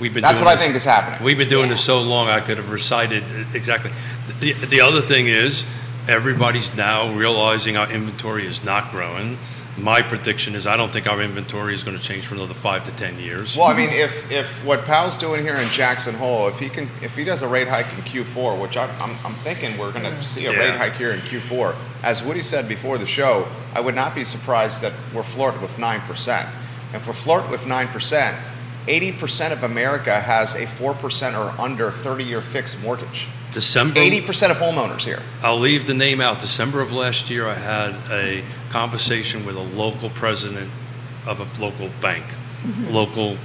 [0.00, 0.22] we've been.
[0.22, 1.22] That's what I think is happening.
[1.22, 1.74] We've been doing Yeah.
[1.74, 3.90] this so long, I could have recited exactly.
[4.40, 5.66] The, the other thing is,
[6.08, 9.38] everybody's now realizing our inventory is not growing.
[9.78, 12.84] My prediction is, I don't think our inventory is going to change for another five
[12.86, 13.54] to ten years.
[13.54, 16.88] Well, I mean, if if what Powell's doing here in Jackson Hole, if he can,
[17.02, 20.04] if he does a rate hike in Q4, which I'm I'm, I'm thinking we're going
[20.06, 20.58] to see a Yeah.
[20.60, 24.24] rate hike here in Q4, as Woody said before the show, I would not be
[24.24, 26.48] surprised that we're flirting with nine percent.
[26.94, 28.34] If we're flirting with nine percent,
[28.88, 33.28] eighty percent of America has a four percent or under thirty-year fixed mortgage.
[33.52, 33.98] December.
[34.00, 35.22] Eighty percent of homeowners here.
[35.42, 36.40] I'll leave the name out.
[36.40, 40.70] December of last year, I had a conversation with a local president
[41.26, 42.24] of a local bank.
[42.62, 42.94] Mm-hmm.
[42.94, 43.36] Local,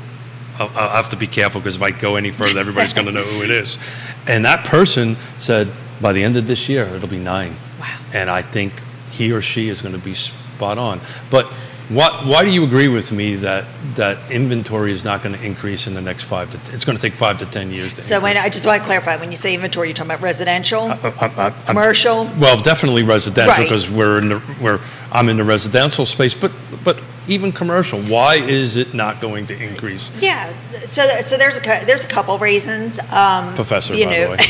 [0.59, 3.11] I'll, I'll have to be careful because if I go any further, everybody's going to
[3.11, 3.77] know who it is.
[4.27, 7.55] And that person said, by the end of this year, it'll be nine.
[7.79, 7.99] Wow.
[8.13, 8.71] And I think
[9.09, 11.01] he or she is going to be spot on.
[11.31, 11.51] But
[11.93, 15.88] what, why do you agree with me that, that inventory is not going to increase
[15.88, 16.58] in the next five to?
[16.58, 17.93] T- it's going to take five to ten years.
[17.93, 18.38] To so when.
[18.38, 21.43] I just want to clarify, when you say inventory, you're talking about residential, I- I-
[21.43, 22.30] I'm- commercial.
[22.39, 23.63] Well, definitely residential Right.
[23.63, 24.80] because we're in the we're
[25.12, 26.51] I'm in the residential space, but
[26.84, 27.99] but even commercial.
[28.01, 30.10] Why is it not going to increase?
[30.19, 30.51] Yeah.
[30.86, 32.99] So so there's a cou- there's a couple reasons.
[33.12, 34.45] Um, Professor, you by know, the way.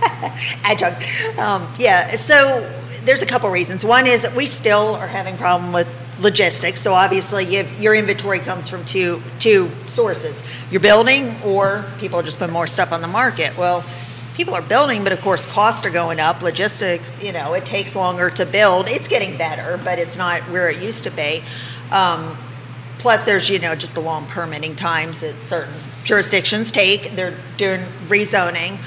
[0.64, 1.02] adjunct.
[1.38, 2.16] Um, yeah.
[2.16, 2.60] So
[3.04, 3.84] there's a couple reasons.
[3.84, 5.88] One is that we still are having problem with
[6.20, 6.80] logistics.
[6.80, 12.38] So obviously, have, your inventory comes from two two sources: your building, or people just
[12.38, 13.56] putting more stuff on the market.
[13.56, 13.84] Well.
[14.36, 16.42] People are building, but of course, costs are going up.
[16.42, 18.88] Logistics, you know, it takes longer to build.
[18.88, 21.44] It's getting better, but it's not where it used to be.
[21.92, 22.36] Um,
[23.04, 25.74] Plus, there's you know just the long permitting times that certain
[26.04, 27.14] jurisdictions take.
[27.14, 28.78] They're doing rezoning,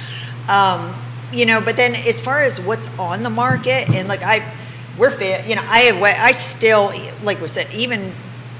[0.49, 0.91] um,
[1.31, 1.61] you know.
[1.61, 4.39] But then, as far as what's on the market, and like I,
[4.97, 5.45] we're fit.
[5.45, 6.01] You know, I have.
[6.01, 6.91] I still
[7.23, 8.13] like we said, even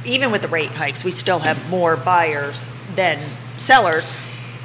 [0.06, 3.20] even with the rate hikes, we still have more buyers than
[3.58, 4.12] sellers,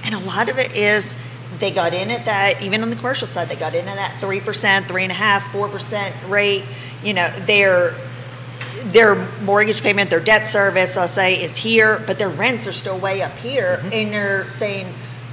[0.05, 1.17] and a lot of it is
[1.59, 2.63] they got in at that.
[2.63, 5.17] Even on the commercial side, they got in at that three percent, three and a
[5.17, 6.65] half, four percent rate.
[7.03, 7.95] You know, they're
[8.85, 12.99] their mortgage payment, their debt service, I'll say, is here, but their rents are still
[12.99, 13.81] way up here.
[13.85, 14.93] And they're saying,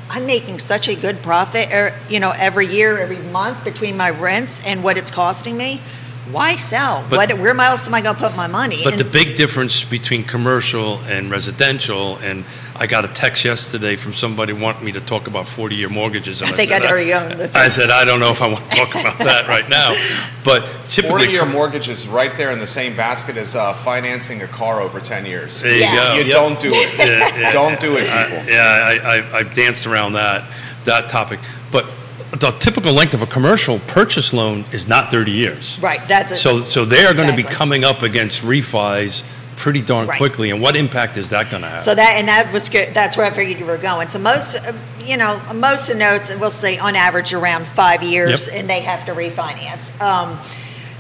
[0.10, 4.10] I'm making such a good profit, er, you know, every year, every month between my
[4.10, 5.82] rents and what it's costing me.
[6.32, 7.04] Why sell?
[7.10, 8.82] But- what, where else am I going to put my money?
[8.84, 13.96] But And- the big difference between commercial and residential, and I got a text yesterday
[13.96, 16.42] from somebody wanting me to talk about 40 year mortgages.
[16.42, 18.48] And I think said, I'd already owned the I said, I don't know if I
[18.48, 19.96] want to talk about that right now.
[20.44, 24.42] But typically, 40 year mortgage is right there in the same basket as uh, financing
[24.44, 25.62] a car over 10 years.
[25.62, 25.96] there you Yeah.
[25.96, 26.14] go.
[26.20, 26.32] You Yep.
[26.32, 26.98] don't do it.
[27.00, 27.52] Yeah, yeah.
[27.52, 28.46] Don't do it, I- people.
[28.54, 30.44] yeah, I, I, I've danced around that
[30.86, 31.40] that topic.
[31.72, 31.86] But
[32.32, 35.80] the typical length of a commercial purchase loan is not 30 years.
[35.82, 36.36] right, that's it.
[36.38, 37.56] So, so they are going to be Exactly.
[37.58, 39.24] coming up against refis
[39.56, 40.18] pretty darn Right.
[40.18, 40.52] quickly.
[40.52, 41.82] And what impact is that going to have?
[41.82, 42.94] So that and that was good.
[42.94, 44.08] That's where I figured you were going.
[44.08, 44.72] So most, uh,
[45.04, 48.58] you know, most of the notes, we'll say on average around five years, Yep.
[48.60, 49.90] and they have to refinance.
[50.00, 50.40] Um,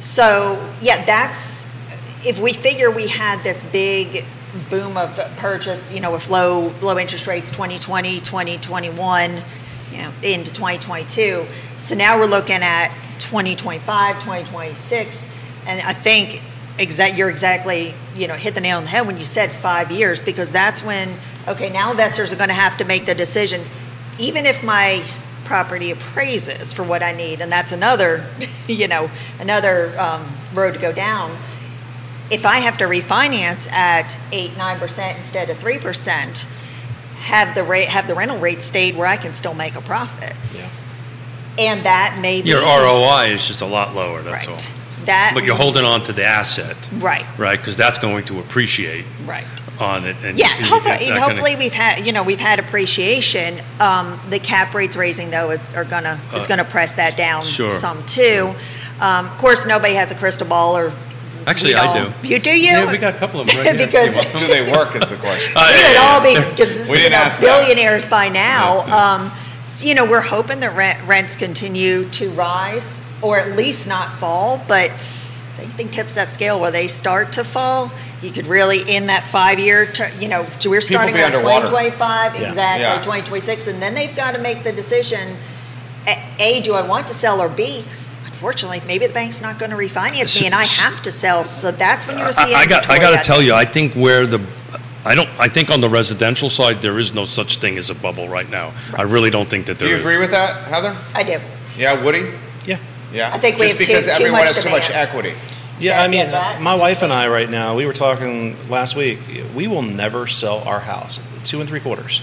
[0.01, 1.67] so yeah, that's
[2.25, 4.25] if we figure we had this big
[4.69, 9.41] boom of purchase, you know, with low low interest rates, 2020, 2021,
[9.91, 11.45] you know, into 2022.
[11.77, 15.27] So now we're looking at 2025, 2026,
[15.65, 16.41] and I think
[16.79, 19.91] exact you're exactly you know hit the nail on the head when you said five
[19.91, 21.13] years because that's when
[21.47, 23.61] okay now investors are going to have to make the decision
[24.17, 25.03] even if my
[25.43, 28.25] property appraises for what I need and that's another
[28.67, 31.31] you know another um, road to go down
[32.31, 36.47] if I have to refinance at eight nine percent instead of three percent
[37.19, 40.33] have the rate have the rental rate stayed where I can still make a profit
[40.55, 40.67] Yeah.
[41.57, 45.05] and that may be Your ROI is just a lot lower, that's right all.
[45.05, 47.59] that But you're holding on to the asset, right right?
[47.59, 49.45] Because that's going to appreciate right
[49.79, 50.15] on it.
[50.23, 53.61] And Yeah, and hopefully, and not gonna- hopefully we've had you know we've had appreciation.
[53.79, 57.43] Um, the cap rates raising though is are gonna is Uh, gonna press that down
[57.45, 57.71] sure.
[57.71, 58.55] some too.
[59.01, 60.91] Um, of course, nobody has a crystal ball or.
[61.47, 62.21] Actually, we I don't.
[62.21, 62.27] do.
[62.27, 62.71] You do you?
[62.71, 63.85] Yeah, we got a couple of them right here.
[63.87, 65.53] because You Do they work is the question.
[65.55, 67.61] Uh, we yeah, would all be because We didn't you know, ask that.
[67.61, 68.79] billionaires by now.
[68.85, 73.87] Um, s- you know, we're hoping that rent, rents continue to rise or at least
[73.87, 74.61] not fall.
[74.67, 79.07] But if anything tips that scale where they start to fall, you could really in
[79.07, 79.85] that five year.
[79.85, 81.67] Ter- you know, so we're starting be on underwater.
[81.67, 82.47] 2025 Yeah.
[82.47, 82.95] exactly Yeah.
[83.01, 85.37] 2026, and then they've got to make the decision.
[86.07, 87.83] A, A, do I want to sell, or B,
[88.39, 91.43] unfortunately, maybe the bank's not going to refinance me, and I have to sell.
[91.43, 92.55] So that's when you're seeing.
[92.55, 92.89] I, I got.
[92.89, 94.39] I got to tell you, I think where the,
[95.03, 95.29] I don't.
[95.37, 98.49] I think on the residential side, there is no such thing as a bubble right
[98.49, 98.73] now.
[98.97, 100.01] I really don't think that Do there you is.
[100.07, 100.95] agree with that, Heather?
[101.13, 101.39] I do.
[101.77, 102.31] Yeah, Woody?
[102.65, 102.79] Yeah.
[103.11, 103.29] Yeah.
[103.33, 105.09] I think we Just have too- because too everyone much has too much demand.
[105.09, 105.29] equity.
[105.79, 109.19] Yeah, Yeah, I mean, my wife and I right now, we were talking last week.
[109.55, 112.21] We will never sell our house, two and three quarters.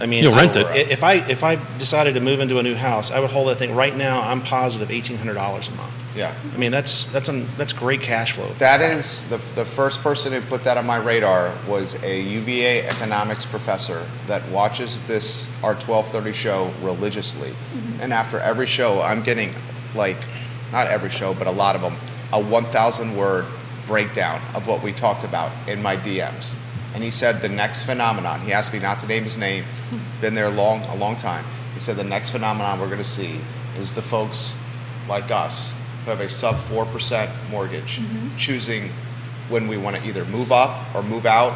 [0.00, 0.66] I mean, You'll rent it.
[0.90, 3.58] If I if I decided to move into a new house, I would hold that
[3.58, 4.22] thing right now.
[4.22, 5.92] I'm positive eighteen hundred dollars a month.
[6.16, 6.34] Yeah.
[6.52, 8.52] I mean, that's that's an, that's great cash flow.
[8.58, 12.88] That is the, the first person who put that on my radar was a UVA
[12.88, 17.50] economics professor that watches this our 1230 show religiously.
[17.50, 18.02] Mm-hmm.
[18.02, 19.54] And after every show, I'm getting
[19.94, 20.18] like
[20.72, 21.96] not every show, but a lot of them,
[22.32, 23.46] a 1,000 word
[23.86, 26.56] breakdown of what we talked about in my DMs.
[26.94, 28.40] And he said the next phenomenon.
[28.40, 29.64] He asked me not to name his name.
[30.20, 31.44] Been there long a long time.
[31.74, 33.40] He said the next phenomenon we're going to see
[33.78, 34.60] is the folks
[35.08, 35.74] like us
[36.04, 38.36] who have a sub 4% mortgage mm-hmm.
[38.36, 38.90] choosing
[39.48, 41.52] when we want to either move up or move out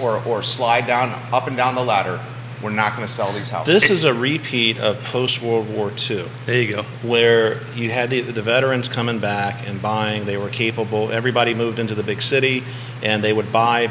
[0.00, 2.20] or, or, or slide down up and down the ladder.
[2.62, 3.72] We're not going to sell these houses.
[3.74, 6.26] This is a repeat of post World War II.
[6.46, 6.82] There you go.
[7.02, 10.26] where you had the, the veterans coming back and buying.
[10.26, 11.10] They were capable.
[11.10, 12.62] Everybody moved into the big city,
[13.02, 13.90] and they would buy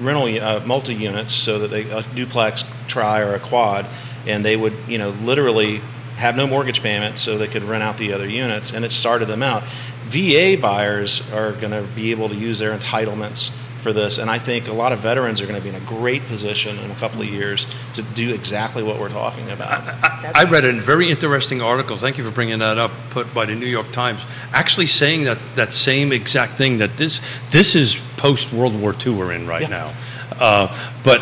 [0.00, 3.86] rental uh, multi units so that they a duplex, tri, or a quad,
[4.26, 5.80] and they would you know literally
[6.16, 9.26] have no mortgage payment so they could rent out the other units, and it started
[9.26, 9.64] them out.
[10.04, 14.38] VA buyers are going to be able to use their entitlements for this, and I
[14.38, 16.94] think a lot of veterans are going to be in a great position in a
[16.94, 19.82] couple of years to do exactly what we're talking about.
[20.02, 21.96] I, I read a very interesting article.
[21.96, 22.92] Thank you for bringing that up.
[23.10, 26.78] Put by the New York Times, actually saying that that same exact thing.
[26.78, 29.68] That this this is post World War II we're in right Yeah.
[29.68, 29.92] now.
[30.38, 31.20] Uh, but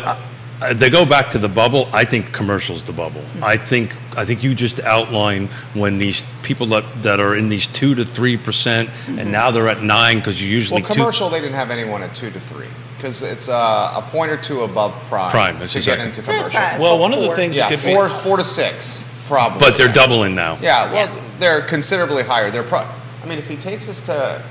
[0.61, 1.89] Uh, they go back to the bubble.
[1.91, 3.21] I think commercials the bubble.
[3.21, 3.43] Hmm.
[3.43, 7.65] I think I think you just outline when these people that, that are in these
[7.67, 9.31] two to three percent, and hmm.
[9.31, 10.99] now they're at nine because you usually well, two.
[10.99, 12.67] commercial, they didn't have anyone at two to three
[13.01, 16.79] because it's uh, a point or two above prime, Prime, to exactly- get into commercial.
[16.79, 19.59] Well, one of the things Yeah, could four, be four to six, probably.
[19.59, 20.59] But they're doubling now.
[20.61, 21.21] Yeah, well, Yeah.
[21.37, 22.51] they're considerably higher.
[22.51, 22.85] They're pro-
[23.23, 24.43] I mean, if he takes us to,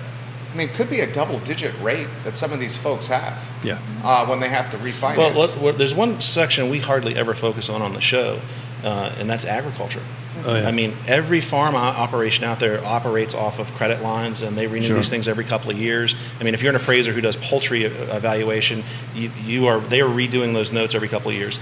[0.53, 3.79] I mean, it could be a double-digit rate that some of these folks have Yeah.
[4.03, 5.17] uh, when they have to refinance.
[5.17, 8.41] Well, let, well, there's one section we hardly ever focus on on the show,
[8.83, 10.03] uh, and that's agriculture.
[10.45, 10.67] Oh, yeah.
[10.67, 14.87] I mean, every farm operation out there operates off of credit lines, and they renew
[14.87, 14.97] Sure.
[14.97, 16.15] these things every couple of years.
[16.41, 18.83] I mean, if you're an appraiser who does poultry evaluation,
[19.15, 21.59] you, you are they are redoing those notes every couple of years.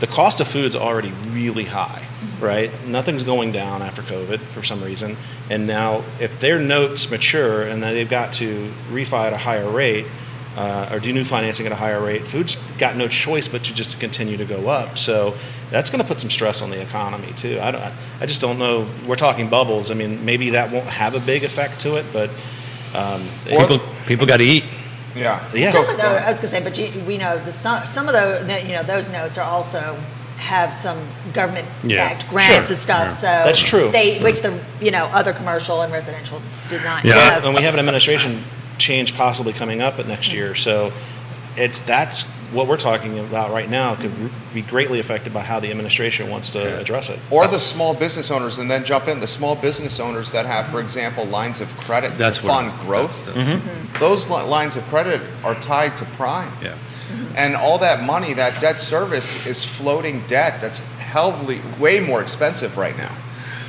[0.00, 2.06] The cost of food's already really high,
[2.40, 2.70] right?
[2.86, 5.16] Nothing's going down after COVID for some reason,
[5.50, 10.06] and now if their notes mature and they've got to refi at a higher rate.
[10.56, 12.26] Uh, or do new financing at a higher rate.
[12.26, 14.96] Food's got no choice but to just continue to go up.
[14.96, 15.36] So
[15.70, 17.58] that's going to put some stress on the economy too.
[17.60, 18.88] I, don't, I just don't know.
[19.06, 19.90] We're talking bubbles.
[19.90, 22.30] I mean, maybe that won't have a big effect to it, but
[22.94, 24.64] um, People people got to eat.
[25.16, 25.50] Yeah.
[25.54, 25.72] Yeah.
[25.72, 28.06] Some of those, I was going to say, but you, we know the, some, some
[28.06, 29.98] of those, you know, those notes are also
[30.36, 30.98] have some
[31.32, 32.08] government Yeah.
[32.08, 32.74] backed grants Sure.
[32.74, 33.12] and stuff.
[33.12, 33.90] So That's true.
[33.90, 34.24] They, mm-hmm.
[34.24, 37.04] which the you know other commercial and residential do not.
[37.04, 37.14] Yeah.
[37.14, 37.44] have.
[37.44, 38.42] and we have an administration
[38.78, 40.54] change possibly coming up at next year.
[40.54, 40.92] So
[41.56, 44.12] it's that's what we're talking about right now could
[44.54, 47.18] be greatly affected by how the administration wants to address it.
[47.30, 50.68] Or the small business owners, and then jump in the small business owners that have,
[50.68, 53.26] for example, lines of credit That's to what fund I'm- growth.
[53.26, 53.98] that's- mm-hmm.
[53.98, 56.52] Those li- lines of credit are tied to prime.
[56.62, 56.72] Yeah.
[56.72, 57.34] Mm-hmm.
[57.36, 62.76] And all that money, that debt service is floating debt that's heavily, way more expensive
[62.76, 63.14] right now.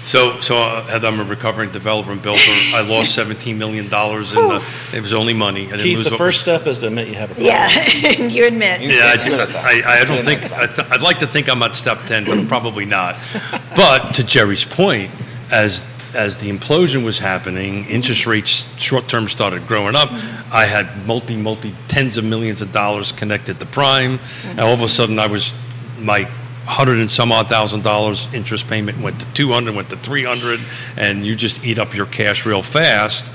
[0.08, 2.40] So, so uh, I'm a recovering developer and builder.
[2.40, 4.56] I lost 17 million dollars in the.
[4.56, 5.66] Uh, it was only money.
[5.66, 7.54] I didn't Keith, lose the first step is to admit you have a problem.
[7.54, 8.80] yeah, you admit.
[8.82, 9.50] You- Yeah, He's good.
[9.54, 10.50] I, I, I don't think.
[10.54, 13.18] I th- I'd like to think I'm at step 10, but probably not.
[13.76, 15.12] But to Jerry's point,
[15.52, 15.86] as
[16.16, 20.10] as the implosion was happening, interest rates short term started growing up.
[20.10, 20.54] Mm-hmm.
[20.56, 24.50] I had multi multi tens of millions of dollars connected to Prime, mm-hmm.
[24.52, 25.54] and all of a sudden I was
[26.00, 26.30] my
[26.68, 30.24] hundred and some odd thousand dollars interest payment went to two hundred, went to three
[30.24, 30.60] hundred,
[30.98, 33.32] and you just eat up your cash real fast.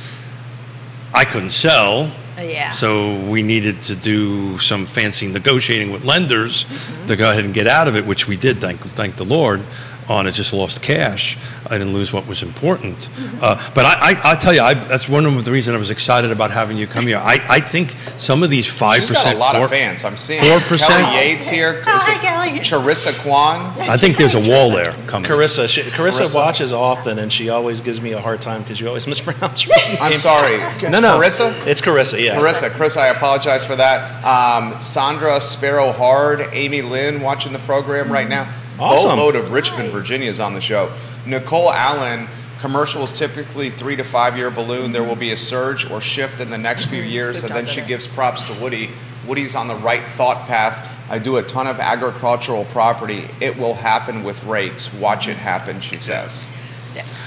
[1.15, 2.11] I couldn't sell.
[2.39, 2.71] Uh, yeah.
[2.73, 7.07] So we needed to do some fancy negotiating with lenders mm-hmm.
[7.07, 8.61] to go ahead and get out of it, which we did.
[8.61, 9.63] Thank, thank the Lord.
[10.09, 11.39] On it, just lost cash.
[11.67, 13.09] I didn't lose what was important.
[13.41, 15.91] Uh, but I, I, I tell you, I, that's one of the reasons I was
[15.91, 17.19] excited about having you come here.
[17.19, 18.95] I, I think some of these 5%.
[18.99, 20.05] She's got a lot of fans.
[20.05, 20.79] I'm seeing 4%.
[20.79, 21.83] Kelly Yates here.
[21.85, 22.59] Hi, Kelly.
[22.61, 23.61] Charissa Kwan.
[23.81, 25.31] I think there's a wall there coming.
[25.31, 26.35] Carissa, she, Carissa, Carissa.
[26.35, 29.71] watches often, and she always gives me a hard time because you always mispronounce her
[29.71, 29.99] name.
[30.01, 30.57] I'm sorry.
[30.57, 31.67] It's no, no, Carissa?
[31.67, 32.23] It's Carissa.
[32.23, 32.37] Yeah.
[32.37, 34.25] Carissa, Chris, I apologize for that.
[34.25, 38.53] Um, Sandra Sparrow Hard, Amy Lynn watching the program right now.
[38.79, 39.11] Awesome.
[39.11, 40.93] Boatload of Richmond, Virginia is on the show.
[41.27, 42.27] Nicole Allen,
[42.61, 44.93] commercials typically three to five year balloon.
[44.93, 47.81] There will be a surge or shift in the next few years, and then she
[47.81, 47.89] Heather.
[47.89, 48.91] gives props to Woody.
[49.27, 50.89] Woody's on the right thought path.
[51.11, 53.25] I do a ton of agricultural property.
[53.41, 54.93] It will happen with rates.
[54.95, 56.49] Watch it happen, she says.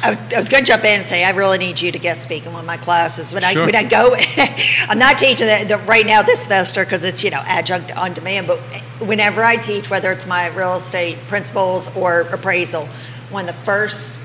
[0.03, 2.45] I was, going to jump in and say I really need you to guest speak
[2.45, 3.33] in one of my classes.
[3.33, 3.63] When Sure.
[3.63, 4.15] I when I go,
[4.89, 8.47] I'm not teaching that right now this semester because it's you know adjunct on demand.
[8.47, 8.59] But
[8.99, 12.87] whenever I teach, whether it's my real estate principles or appraisal,
[13.29, 14.19] one of the first,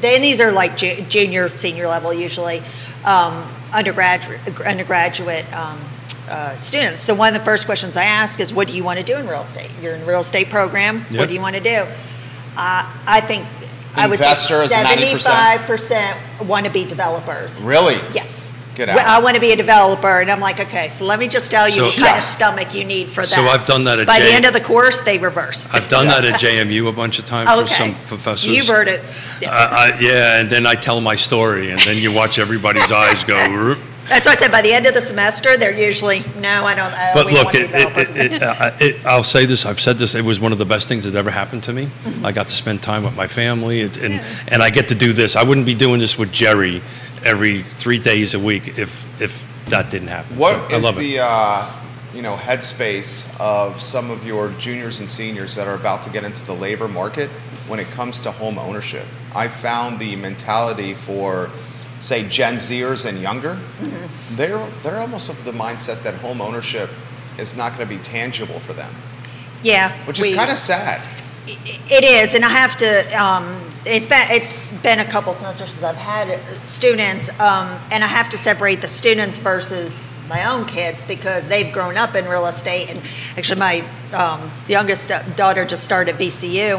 [0.00, 2.62] then these are like ju- junior, senior level usually,
[3.04, 5.50] um, undergraduate undergraduate.
[5.54, 5.80] Um,
[6.28, 7.02] uh, students.
[7.02, 9.16] So one of the first questions I ask is, "What do you want to do
[9.16, 9.68] in real estate?
[9.82, 11.04] You're in a real estate program.
[11.10, 11.18] Yep.
[11.18, 11.86] What do you want to do?"
[12.56, 13.46] Uh, I think
[13.96, 14.68] I would say 90%?
[14.68, 16.16] seventy-five percent
[16.46, 17.60] want to be developers.
[17.62, 17.96] Really?
[18.14, 18.52] Yes.
[18.76, 19.06] Get Well, out.
[19.06, 21.68] I want to be a developer, and I'm like, okay, so let me just tell
[21.68, 22.18] you So- what kind Yeah.
[22.18, 23.28] of stomach you need for that.
[23.28, 25.68] So I've done that at By the J- end of the course, they reverse.
[25.72, 27.66] I've done that at JMU a bunch of times okay.
[27.66, 28.44] for some professors.
[28.44, 29.02] So you've heard it.
[29.40, 29.50] Yeah.
[29.50, 33.24] Uh, I, yeah, and then I tell my story, and then you watch everybody's eyes
[33.24, 33.44] go.
[33.50, 33.78] "Roop."
[34.10, 36.92] That's why I said by the end of the semester, they're usually no, I don't.
[36.92, 39.46] I But only look, want to it, be it, it, it, uh, it, I'll say
[39.46, 39.64] this.
[39.64, 40.14] I've said this.
[40.16, 41.86] It was one of the best things that ever happened to me.
[41.86, 42.26] Mm-hmm.
[42.26, 45.12] I got to spend time with my family, and, and and I get to do
[45.12, 45.36] this.
[45.36, 46.82] I wouldn't be doing this with Jerry
[47.24, 50.36] every three days a week if if that didn't happen.
[50.36, 51.00] What So I is love it.
[51.02, 51.70] the uh,
[52.12, 56.24] you know headspace of some of your juniors and seniors that are about to get
[56.24, 57.30] into the labor market
[57.68, 59.06] when it comes to home ownership?
[59.36, 61.50] I found the mentality for
[62.00, 64.36] say Gen Zers and younger, Mm-hmm.
[64.36, 66.90] they're they're almost of the mindset that home ownership
[67.38, 68.92] is not going to be tangible for them,
[69.62, 71.00] yeah, which is kind of sad.
[71.46, 73.04] It is, and I have to.
[73.22, 78.06] Um, it's been it's been a couple semesters since I've had students, um, and I
[78.06, 82.46] have to separate the students versus my own kids because they've grown up in real
[82.46, 82.88] estate.
[82.90, 83.00] And
[83.36, 86.78] actually, my um, youngest daughter just started VCU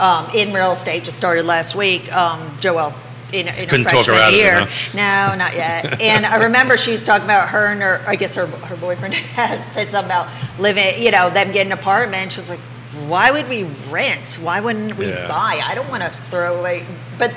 [0.00, 1.04] um, in real estate.
[1.04, 2.12] Just started last week.
[2.12, 2.92] Um, Joelle.
[3.32, 4.66] In, in Couldn't her talk her freshman out of it, year.
[4.66, 4.96] huh?
[5.32, 6.00] No, not yet.
[6.00, 9.14] and I remember she was talking about her and her, I guess her, her boyfriend
[9.14, 10.28] has said something about
[10.58, 12.32] living, you know, them getting an apartment.
[12.32, 12.58] She's like,
[13.06, 14.34] why would we rent?
[14.42, 15.28] Why wouldn't we Yeah.
[15.28, 15.60] buy?
[15.62, 16.84] I don't want to throw away.
[17.18, 17.32] But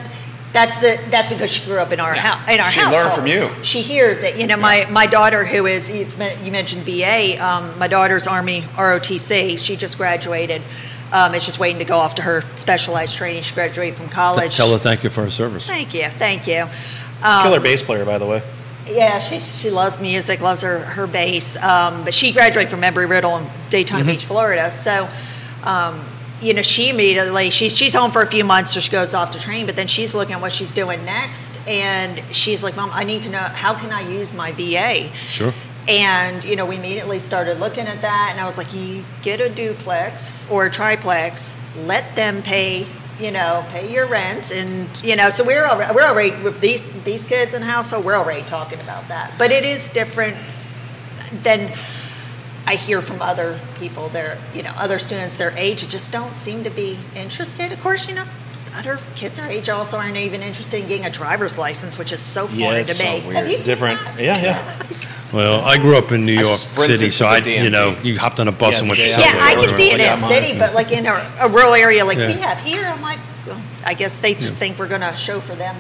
[0.52, 2.48] that's the that's because she grew up in our house.
[2.48, 3.50] In our She house, learned from you.
[3.64, 4.36] She hears it.
[4.38, 7.44] You know, my my daughter who is it's, you mentioned VA.
[7.44, 9.58] Um, my daughter's Army ROTC.
[9.58, 10.62] She just graduated.
[11.14, 13.43] Um, is just waiting to go off to her specialized training.
[13.43, 14.57] She graduated from college.
[14.57, 15.68] Tell her thank you for her service.
[15.68, 16.68] Thank you, thank you.
[17.24, 18.41] Um, Killer bass player, by the way.
[18.88, 21.55] yeah, she she loves music, loves her her bass.
[21.61, 24.72] Um, but she graduated from Embry Riddle in Daytona Beach, Florida.
[24.72, 25.07] So
[25.64, 26.03] um,
[26.41, 29.32] you know, she immediately she's she's home for a few months, so she goes off
[29.32, 29.66] to train.
[29.68, 33.24] But then she's looking at what she's doing next, and she's like, "Mom, I need
[33.24, 35.53] to know how can I use my VA." Sure.
[35.88, 39.42] And you know, we immediately started looking at that, and I was like, "You get
[39.42, 41.56] a duplex or a triplex,
[41.86, 42.88] let them pay."
[43.20, 45.30] You know, pay your rent, and you know.
[45.30, 48.42] So we're already, we're already with these these kids in the house, so we're already
[48.42, 49.32] talking about that.
[49.38, 50.36] But it is different
[51.44, 51.72] than
[52.66, 56.64] I hear from other people, their you know, other students their age just don't seem
[56.64, 57.72] to be interested.
[57.72, 58.26] Of course, you know,
[58.76, 62.22] other kids our age also aren't even interested in getting a driver's license, which is
[62.22, 63.20] so foreign Yeah, it's to me.
[63.22, 63.38] so weird.
[63.38, 64.00] Have you seen Different.
[64.02, 64.20] that?
[64.20, 64.84] Yeah, yeah.
[65.34, 68.48] Well, I grew up in New York City, so I, you know, you hopped on
[68.48, 70.60] a bus Yeah, and went to the Yeah, I can see it in a city,
[70.60, 73.18] but like in a, a rural area like we have here, I'm like,
[73.48, 75.76] well, I guess they just think we're going to show for them.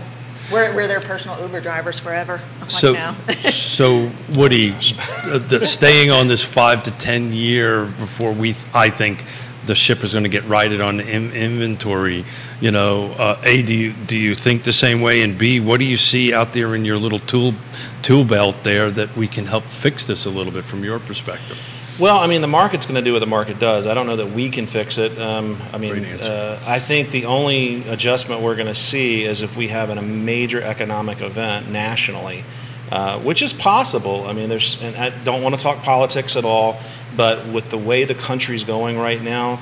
[0.51, 2.41] We're, we're their personal Uber drivers forever.
[2.61, 3.33] I'm So, like, no.
[3.51, 4.71] so Woody,
[5.25, 9.23] uh, the, staying on this five to ten year before we, I think,
[9.65, 12.25] the ship is going to get righted on in, inventory.
[12.59, 15.21] You know, uh, a do you do you think the same way?
[15.21, 17.53] And b, what do you see out there in your little tool
[18.01, 21.57] tool belt there that we can help fix this a little bit from your perspective?
[21.99, 23.85] Well, I mean, the market's going to do what the market does.
[23.85, 25.15] I don't know that we can fix it.
[25.19, 29.55] Um, I mean, uh, I think the only adjustment we're going to see is if
[29.55, 32.43] we have an, a major economic event nationally,
[32.91, 34.25] uh, which is possible.
[34.25, 36.79] I mean, there's, and I don't want to talk politics at all,
[37.15, 39.59] but with the way the country's going right now,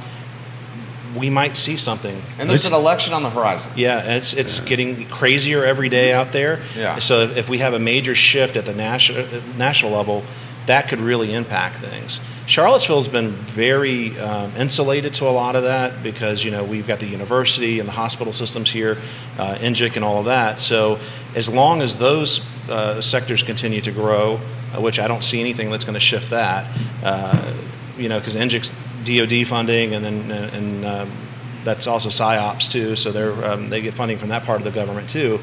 [1.16, 2.22] we might see something.
[2.40, 3.74] And there's an election on the horizon.
[3.76, 6.62] Yeah, it's it's getting crazier every day out there.
[6.78, 7.00] Yeah.
[7.00, 9.26] So if we have a major shift at the national
[9.58, 10.24] national level,
[10.68, 12.22] that could really impact things.
[12.52, 17.00] Charlottesville's been very um, insulated to a lot of that because you know we've got
[17.00, 18.98] the university and the hospital systems here,
[19.40, 20.60] uh, and all of that.
[20.60, 21.00] So
[21.34, 24.42] as long as those uh, sectors continue to grow,
[24.76, 26.70] uh, which I don't see anything that's going to shift that,
[27.02, 27.54] uh,
[27.98, 28.70] you know, because NGIC's
[29.06, 31.12] DoD funding and then and um,
[31.64, 32.98] that's also psyops too.
[32.98, 35.40] So they're um, they get funding from that part of the government too.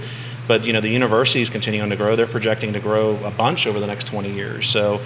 [0.47, 2.17] But you know the universities continuing to grow.
[2.17, 4.69] They're projecting to grow a bunch over the next 20 years.
[4.69, 5.01] So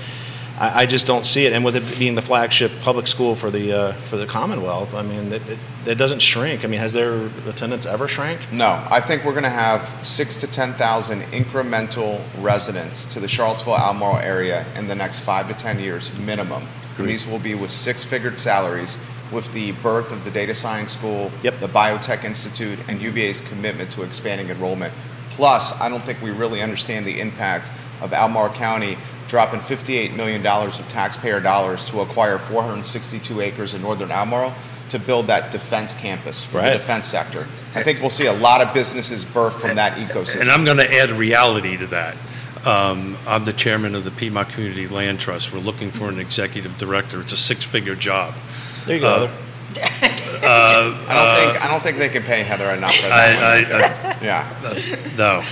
[0.58, 1.52] I, I just don't see it.
[1.52, 5.02] And with it being the flagship public school for the uh, for the Commonwealth, I
[5.02, 6.64] mean it, it, it doesn't shrink.
[6.64, 8.40] I mean has their attendance ever shrank?
[8.52, 13.28] No, I think we're going to have six to ten thousand incremental residents to the
[13.28, 16.66] Charlottesville Albemarle area in the next five to ten years minimum.
[16.98, 18.98] And these will be with six-figured salaries.
[19.32, 21.60] With the birth of the data science school, Yep.
[21.60, 24.92] the Biotech Institute, and UVA's commitment to expanding enrollment.
[25.30, 27.72] Plus, I don't think we really understand the impact
[28.02, 28.98] of Albemarle County
[29.28, 34.52] dropping $58 million of taxpayer dollars to acquire 462 acres in northern Albemarle
[34.90, 36.72] to build that defense campus for Right.
[36.72, 37.46] the defense sector.
[37.74, 40.42] I think we'll see a lot of businesses birth from that ecosystem.
[40.42, 42.16] And I'm going to add reality to that.
[42.66, 45.52] Um, I'm the chairman of the Piedmont Community Land Trust.
[45.52, 47.20] We're looking for an executive director.
[47.22, 48.34] It's a six-figure job.
[48.86, 49.24] There you go.
[49.24, 49.30] Uh,
[49.78, 53.38] Uh, I don't uh, think I don't think they can pay Heather enough for that.
[53.38, 54.16] I, I, one.
[54.24, 55.42] yeah, no.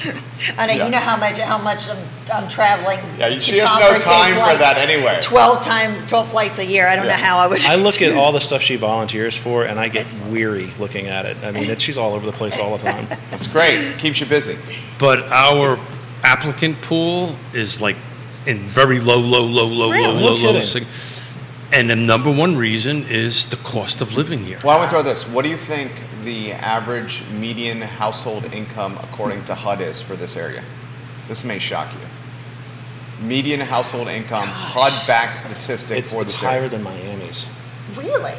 [0.60, 0.84] I know Yeah.
[0.86, 1.98] you know how much how much I'm,
[2.32, 2.98] I'm traveling.
[3.16, 3.28] yeah.
[3.28, 5.20] to She has no conferences, time for like that anyway.
[5.22, 6.88] Twelve time twelve flights a year.
[6.88, 7.16] I don't Yeah.
[7.16, 7.64] know how I would.
[7.64, 11.24] I look at all the stuff she volunteers for, and I get weary looking at
[11.24, 11.36] it.
[11.44, 13.06] I mean, it, she's all over the place all the time.
[13.30, 13.96] That's great.
[13.98, 14.58] Keeps you busy.
[14.98, 15.78] But our
[16.24, 17.96] applicant pool is like
[18.46, 20.06] in very low, low, low, low, Really?
[20.06, 20.52] low, No low, low.
[20.60, 20.62] kidding.
[20.62, 20.86] sig-
[21.72, 24.58] And the number one reason is the cost of living here.
[24.62, 25.26] Why don't we throw this?
[25.28, 25.92] What do you think
[26.24, 30.64] the average median household income, according to HUD, is for this area?
[31.28, 32.00] This may shock you.
[33.26, 36.70] Median household income, HUD-backed statistic It's, for it's this higher area.
[36.70, 37.46] than Miami's.
[37.96, 38.34] really.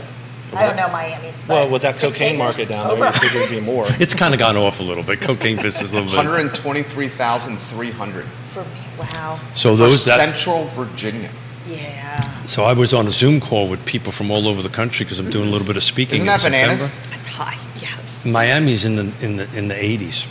[0.53, 1.41] I don't know Miami's.
[1.47, 3.03] Well, with that cocaine market down Over.
[3.03, 3.87] there, you figure it'd be more.
[4.01, 5.21] It's kind of gone off a little bit.
[5.21, 6.17] Cocaine business a little bit.
[6.17, 8.69] 123,300 For me,
[8.99, 9.39] wow.
[9.53, 11.29] So for those that, Central Virginia.
[11.67, 12.43] Yeah.
[12.45, 15.19] So I was on a Zoom call with people from all over the country because
[15.19, 16.15] I'm doing a little bit of speaking.
[16.15, 16.93] Isn't in that bananas?
[16.93, 17.15] September.
[17.15, 17.57] That's high.
[17.79, 18.25] Yes.
[18.25, 20.27] Miami's in the in the in the 80s,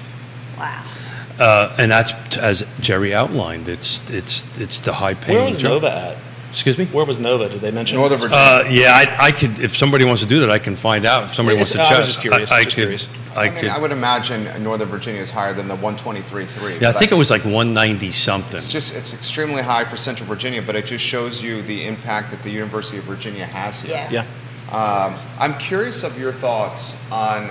[0.58, 0.84] Wow.
[1.38, 3.68] uh, and that's as Jerry outlined.
[3.68, 5.38] It's it's it's the high paying.
[5.38, 5.82] Where was job.
[5.82, 6.16] Nova at?
[6.50, 6.86] Excuse me.
[6.86, 7.48] Where was Nova?
[7.48, 7.96] Did they mention?
[7.96, 8.38] Northern Virginia.
[8.38, 9.58] Uh, yeah, I, I could.
[9.60, 11.24] If somebody wants to do that, I can find out.
[11.24, 12.82] If somebody wants to check, I chat, was just curious, I, I just could.
[12.82, 13.08] curious.
[13.36, 13.62] I, I, could.
[13.62, 16.80] mean, I would imagine Northern Virginia is higher than the 123.3.
[16.80, 18.54] yeah, I but think it was like 190 something.
[18.54, 22.32] It's just it's extremely high for Central Virginia, but it just shows you the impact
[22.32, 23.92] that the University of Virginia has here.
[24.10, 24.24] Yeah.
[24.24, 24.26] Yeah.
[24.70, 27.50] Um, I'm curious of your thoughts on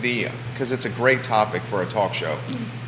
[0.00, 2.38] the because it's a great topic for a talk show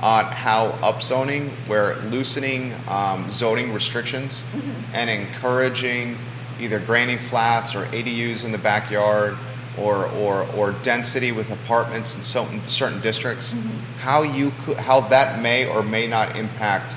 [0.03, 4.45] on how upzoning, where loosening um, zoning restrictions
[4.93, 6.17] and encouraging
[6.59, 9.37] either granny flats or ADUs in the backyard
[9.79, 13.55] or or, or density with apartments in certain certain districts,
[13.99, 16.97] how you could, how that may or may not impact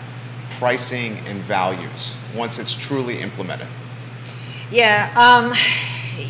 [0.51, 3.67] pricing and values once it's truly implemented.
[4.71, 5.53] Yeah, um,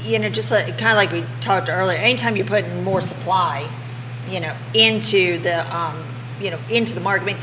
[0.04, 3.70] you know, just like, kind of like we talked earlier, anytime you put more supply,
[4.30, 6.04] you know, into the, um,
[6.40, 7.38] you know, into the market, I mean,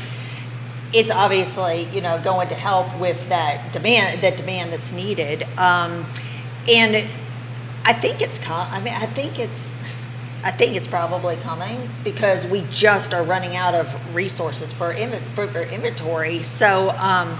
[0.93, 5.43] it's obviously, you know, going to help with that demand, that demand that's needed.
[5.57, 6.05] Um,
[6.67, 7.07] and
[7.85, 9.73] I think it's, I mean, I think it's,
[10.43, 14.93] I think it's probably coming because we just are running out of resources for,
[15.35, 16.43] for, for inventory.
[16.43, 17.39] So, um,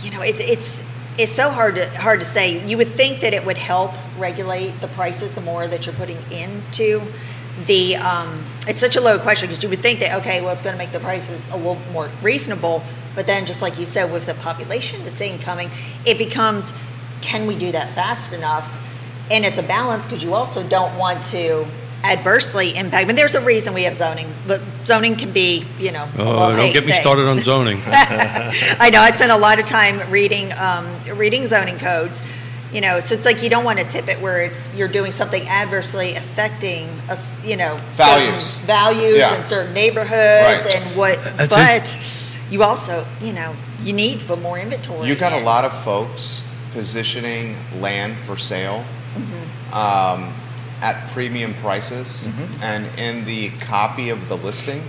[0.00, 0.86] you know, it's it's
[1.18, 2.64] it's so hard to hard to say.
[2.64, 6.18] You would think that it would help regulate the prices the more that you're putting
[6.30, 7.02] into
[7.66, 7.96] the.
[7.96, 10.74] Um, it's such a low question because you would think that okay, well, it's going
[10.74, 12.82] to make the prices a little more reasonable.
[13.16, 15.70] But then, just like you said, with the population that's incoming,
[16.06, 16.72] it becomes,
[17.20, 18.78] can we do that fast enough?
[19.28, 21.66] And it's a balance because you also don't want to
[22.04, 23.02] adversely impact.
[23.02, 26.08] I mean, there's a reason we have zoning, but zoning can be, you know.
[26.18, 27.00] Oh, love-hate don't get me thing.
[27.00, 27.80] started on zoning.
[27.86, 29.00] I know.
[29.00, 30.86] I spend a lot of time reading um,
[31.16, 32.22] reading zoning codes.
[32.70, 35.10] You know, so it's like you don't want to tip it where it's you're doing
[35.10, 37.32] something adversely affecting us.
[37.44, 38.58] You know, Values.
[38.60, 39.40] values Yeah.
[39.40, 40.76] in certain neighborhoods Right.
[40.76, 41.18] and what.
[41.36, 45.08] That's but you also, you know, you need to put more inventory.
[45.08, 46.42] You got a lot of folks
[46.72, 48.84] positioning land for sale
[49.16, 49.74] Mm-hmm.
[49.74, 50.32] um,
[50.80, 52.62] at premium prices, Mm-hmm.
[52.62, 54.82] and in the copy of the listing,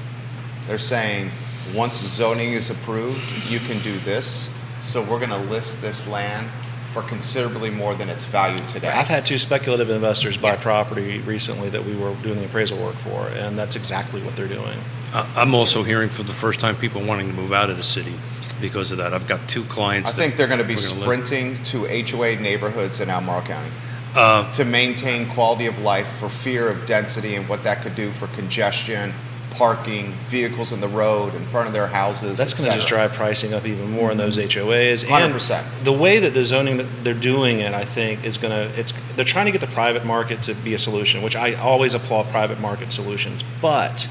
[0.67, 1.31] they're saying
[1.73, 4.53] once zoning is approved, you can do this.
[4.81, 6.49] So we're going to list this land
[6.91, 8.87] for considerably more than its value today.
[8.87, 10.61] I've had two speculative investors buy Yeah.
[10.61, 14.47] property recently that we were doing the appraisal work for, and that's exactly what they're
[14.47, 14.79] doing.
[15.13, 17.83] I- I'm also hearing for the first time people wanting to move out of the
[17.83, 18.13] city
[18.61, 19.13] because of that.
[19.13, 20.09] I've got two clients.
[20.09, 23.69] I think they're going to be we're live- sprinting to HOA neighborhoods in Albemarle County
[24.15, 28.11] Uh, to maintain quality of life for fear of density and what that could do
[28.11, 29.13] for congestion,
[29.51, 32.37] parking, vehicles in the road, in front of their houses.
[32.37, 35.03] That's going to just drive pricing up even more in those HOAs.
[35.03, 35.83] 100%.
[35.83, 38.93] The way that the zoning that they're doing it, I think, is going to it's
[39.15, 42.27] they're trying to get the private market to be a solution, which I always applaud
[42.27, 44.07] private market solutions, but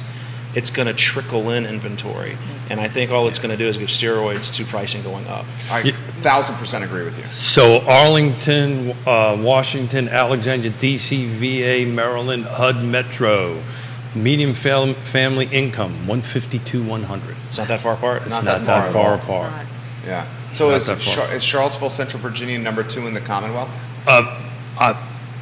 [0.59, 2.37] it's going to trickle in inventory,
[2.69, 5.47] and I think all it's going to do is give steroids to pricing going up.
[5.71, 7.25] I thousand percent agree with you.
[7.27, 13.63] So Arlington, uh, Washington, Alexandria, DC, VA, Maryland, HUD Metro,
[14.17, 17.37] medium fam- family income, 152, 100.
[17.47, 18.23] It's not that far apart.
[18.29, 19.53] Not Not that far that far apart.
[19.53, 19.67] Not-
[20.05, 20.27] Yeah.
[20.53, 21.05] So Not is.
[21.15, 23.71] Char- is Charlottesville, Central Virginia, number two in the Commonwealth?
[24.09, 24.41] Uh,
[24.79, 24.95] uh,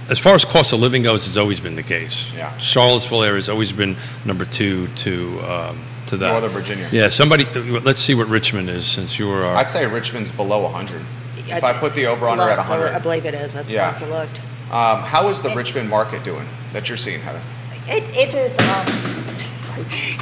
[0.09, 2.32] as far as cost of living goes, it's always been the case.
[2.34, 2.57] Yeah.
[2.59, 6.30] Charlottesville area has always been number two to um, to that.
[6.30, 6.88] Northern Virginia.
[6.92, 7.09] Yeah.
[7.09, 7.44] Somebody,
[7.80, 9.44] let's see what Richmond is since you were.
[9.44, 11.02] Our, I'd say Richmond's below 100.
[11.48, 13.54] If I think- put the over under at Last- I believe it is.
[13.57, 13.86] I Yeah.
[13.88, 14.40] also looked.
[14.70, 17.40] Um, how is the Richmond market doing that you're seeing, Heather?
[17.88, 18.86] It, it is um,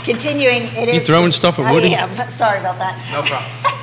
[0.05, 0.65] continuing.
[0.77, 1.95] It You is- throwing stuff at I Woody?
[1.95, 2.15] am.
[2.31, 2.97] Sorry about that.
[3.13, 3.51] No problem.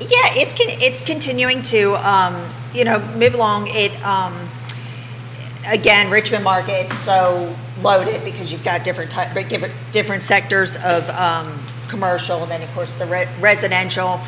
[0.00, 2.40] Yeah, it's con- it's continuing to um,
[2.72, 3.66] you know move along.
[3.72, 4.47] It um,
[5.68, 11.08] again, Richmond market it's so loaded because you've got different type, different different sectors of
[11.10, 11.58] um,
[11.88, 14.20] commercial, and then of course the re- residential.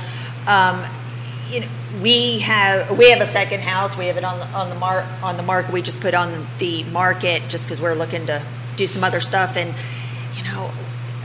[0.47, 0.85] Um,
[1.51, 1.69] you know,
[2.03, 3.97] we have we have a second house.
[3.97, 5.73] We have it on the on the mar- on the market.
[5.73, 8.45] We just put on the market just because we're looking to
[8.77, 9.75] do some other stuff, and
[10.37, 10.71] you know,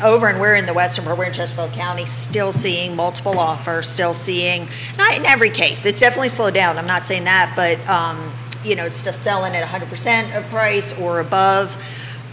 [0.03, 3.87] over and we're in the western part, we're in Chesterfield County, still seeing multiple offers,
[3.87, 5.85] still seeing not in every case.
[5.85, 6.77] It's definitely slowed down.
[6.77, 8.31] I'm not saying that, but um,
[8.65, 11.75] you know, stuff selling at 100 percent of price or above.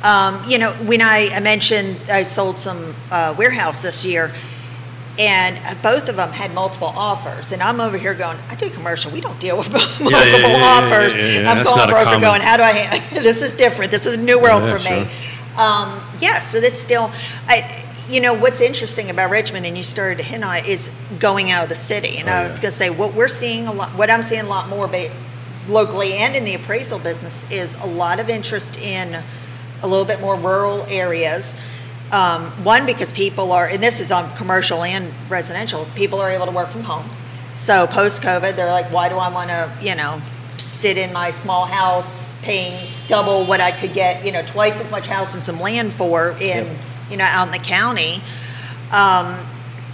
[0.03, 4.33] Um, you know, when I, I mentioned I sold some uh, warehouse this year
[5.19, 7.53] and uh, both of them had multiple offers.
[7.53, 9.11] And I'm over here going, I do commercial.
[9.13, 11.15] We don't deal with multiple yeah, yeah, yeah, offers.
[11.15, 12.99] I'm That's calling broker, common- going, how do I?
[13.21, 13.91] this is different.
[13.91, 15.05] This is a new world for me.
[15.07, 15.09] sure.
[15.57, 17.11] Um, yeah, so that's still.
[17.47, 20.91] I, you know what's interesting about Richmond, and you started to hint on it, is
[21.21, 22.17] going out of the city.
[22.17, 24.41] And Oh, I was going to say what we're seeing a lot, what I'm seeing
[24.43, 25.13] a lot more ba-
[25.69, 29.23] locally and in the appraisal business is a lot of interest in
[29.83, 31.55] a little bit more rural areas.
[32.11, 36.47] Um, one because people are, and this is on commercial and residential, people are able
[36.47, 37.09] to work from home.
[37.55, 40.21] So post COVID, they're like, why do I want to, you know,
[40.59, 44.91] sit in my small house paying double what I could get, you know, twice as
[44.91, 46.77] much house and some land for in, Yep.
[47.11, 48.23] you know, out in the county.
[48.91, 49.39] Um,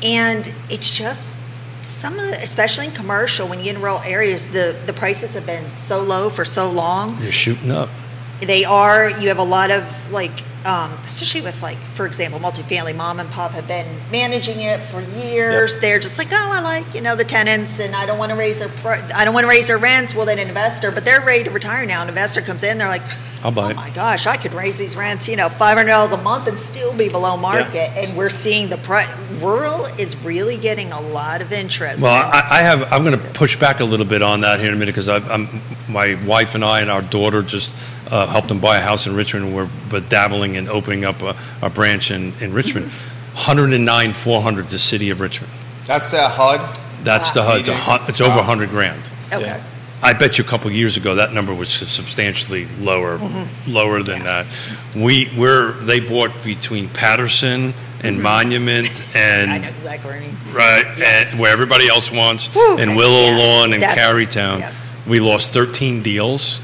[0.03, 1.35] and it's just
[1.83, 5.47] some of the, especially in commercial, when you in rural areas, the, the prices have
[5.47, 7.89] been so low for so long You're shooting up.
[8.41, 10.33] They are you have a lot of like
[10.65, 15.01] um, especially with like, for example, multifamily, mom and pop have been managing it for
[15.01, 15.75] years.
[15.75, 15.81] Yep.
[15.81, 18.37] They're just like, oh, I like you know the tenants, and I don't want to
[18.37, 18.71] raise their
[19.15, 20.15] I don't want to raise their rents.
[20.15, 22.03] Well, then an investor, but they're ready to retire now.
[22.03, 23.03] An investor comes in, they're like,
[23.43, 25.91] I'll buy oh it." my gosh, I could raise these rents, you know, five hundred
[25.91, 27.91] dollars a month and still be below market.
[27.97, 29.11] And we're seeing the pri-
[29.41, 32.03] rural is really getting a lot of interest.
[32.03, 32.93] Well, I, I have.
[32.93, 35.09] I'm going to push back a little bit on that here in a minute because
[35.09, 37.75] I'm my wife and I and our daughter just
[38.11, 39.47] uh, helped them buy a house in Richmond.
[39.47, 42.87] and We're but dabbling in opening up a, a branch in, in Richmond.
[43.35, 45.53] 109 400 the city of Richmond.
[45.87, 46.79] That's uh, HUD.
[47.05, 47.61] That's the HUD.
[47.61, 49.03] It's, a, hu- it's over 100 grand.
[49.33, 49.41] okay.
[49.47, 49.65] Yeah.
[50.01, 53.19] I bet you a couple years ago that number was substantially lower,
[53.67, 54.47] lower than that.
[54.95, 60.37] We we're they bought between Patterson and Monument and I know exactly what I mean.
[60.55, 61.33] right, Yes.
[61.33, 63.39] and where everybody else wants, Whew, and Willow yeah.
[63.39, 64.61] Lawn and That's- Carytown.
[64.61, 64.73] yeah.
[65.09, 66.61] We lost 13 deals.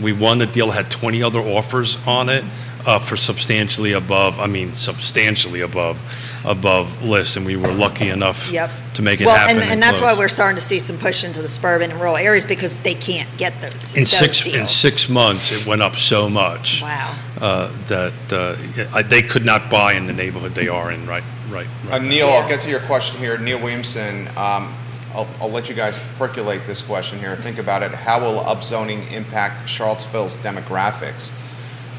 [0.00, 2.44] We won the deal, had 20 other offers on it
[2.86, 4.38] uh, for substantially above.
[4.40, 5.98] I mean, substantially above,
[6.44, 8.70] above list, and we were lucky enough Yep.
[8.94, 9.58] to make it well, happen.
[9.60, 12.16] and, and that's why we're starting to see some push into the suburban and rural
[12.16, 13.94] areas because they can't get those.
[13.94, 14.56] in those six deals.
[14.56, 17.14] in six months it went up so much Wow.
[17.40, 21.66] uh, that uh, they could not buy in the neighborhood they are in right right,
[21.90, 21.98] Uh.
[21.98, 22.34] Neil, Yeah.
[22.34, 23.36] I'll get to your question here.
[23.36, 24.72] Neil Williamson, um,
[25.14, 27.34] I'll, I'll let you guys percolate this question here.
[27.36, 27.92] Think about it.
[27.92, 31.32] How will upzoning impact Charlottesville's demographics?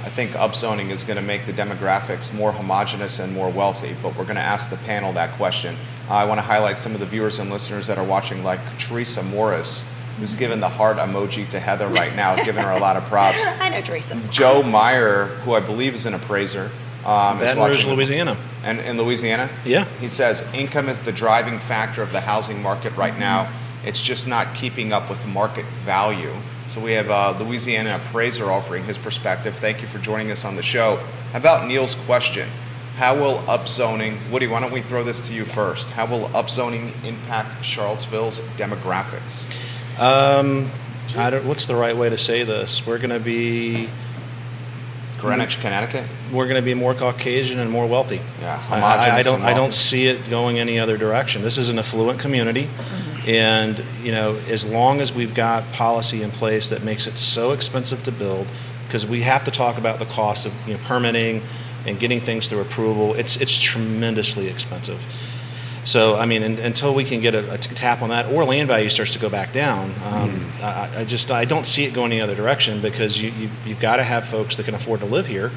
[0.03, 4.16] I think upzoning is going to make the demographics more homogenous and more wealthy, but
[4.18, 5.76] we're going to ask the panel that question.
[6.09, 8.59] Uh, I want to highlight some of the viewers and listeners that are watching, like
[8.80, 9.86] Teresa Morris,
[10.18, 13.45] who's giving the heart emoji to Heather right now, giving her a lot of props.
[13.59, 14.16] I know Teresa.
[14.30, 16.72] Joe Meyer, who I believe is an appraiser,
[17.06, 18.38] um, is Baton Rouge, Louisiana.
[18.64, 19.49] and in Louisiana?
[19.66, 19.86] Yeah.
[19.99, 23.52] He says income is the driving factor of the housing market right now.
[23.84, 26.34] It's just not keeping up with market value.
[26.68, 29.56] So we have a Louisiana appraiser offering his perspective.
[29.56, 30.97] Thank you for joining us on the show.
[31.32, 32.47] How about Neil's question?
[32.95, 35.89] How will upzoning, Woody, why don't we throw this to you first?
[35.89, 39.49] How will upzoning impact Charlottesville's demographics?
[39.99, 40.70] Um,
[41.18, 42.86] I don't, what's the right way to say this?
[42.86, 43.89] We're going to be
[45.22, 46.03] Greenwich, Connecticut?
[46.34, 48.19] we're going to be more Caucasian and more wealthy.
[48.41, 51.41] Yeah, I, I- don't I don't see it going any other direction.
[51.43, 53.30] This is an affluent community, Mm-hmm.
[53.30, 57.51] and you know as long as we've got policy in place that makes it so
[57.51, 58.47] expensive to build,
[58.88, 61.41] because we have to talk about the cost of you know, permitting
[61.86, 63.13] and getting things through approval.
[63.13, 65.05] It's it's tremendously expensive.
[65.84, 68.45] So, I mean, un until we can get a, a t- tap on that, or
[68.45, 71.93] land value starts to go back down, um, I, I just I don't see it
[71.93, 74.99] going any other direction because you, you you've got to have folks that can afford
[74.99, 75.51] to live here,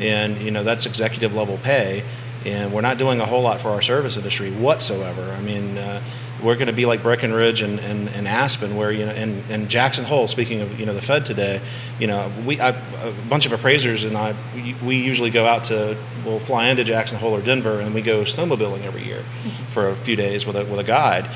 [0.00, 2.02] and you know that's executive level pay,
[2.44, 5.22] and we're not doing a whole lot for our service industry whatsoever.
[5.32, 5.78] I mean.
[5.78, 6.02] Uh,
[6.42, 9.68] we're going to be like Breckenridge and, and, and Aspen, where you know, and, and
[9.68, 10.28] Jackson Hole.
[10.28, 11.60] Speaking of you know the Fed today,
[11.98, 15.64] you know we I, a bunch of appraisers and I we, we usually go out
[15.64, 19.24] to we'll fly into Jackson Hole or Denver and we go snowmobiling every year
[19.70, 21.28] for a few days with a with a guide.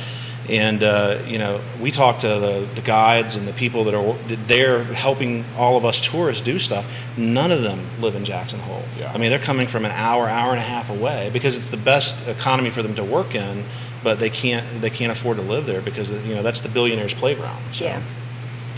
[0.49, 4.15] And uh, you know, we talk to the, the guides and the people that are
[4.47, 6.87] there helping all of us tourists do stuff.
[7.17, 8.83] None of them live in Jackson Hole.
[8.99, 9.13] Yeah.
[9.13, 11.77] I mean, they're coming from an hour, hour and a half away because it's the
[11.77, 13.65] best economy for them to work in,
[14.03, 17.15] but they can't they can't afford to live there because you know that's the billionaire's
[17.15, 17.63] playground.
[17.73, 17.85] So.
[17.85, 18.03] Yeah.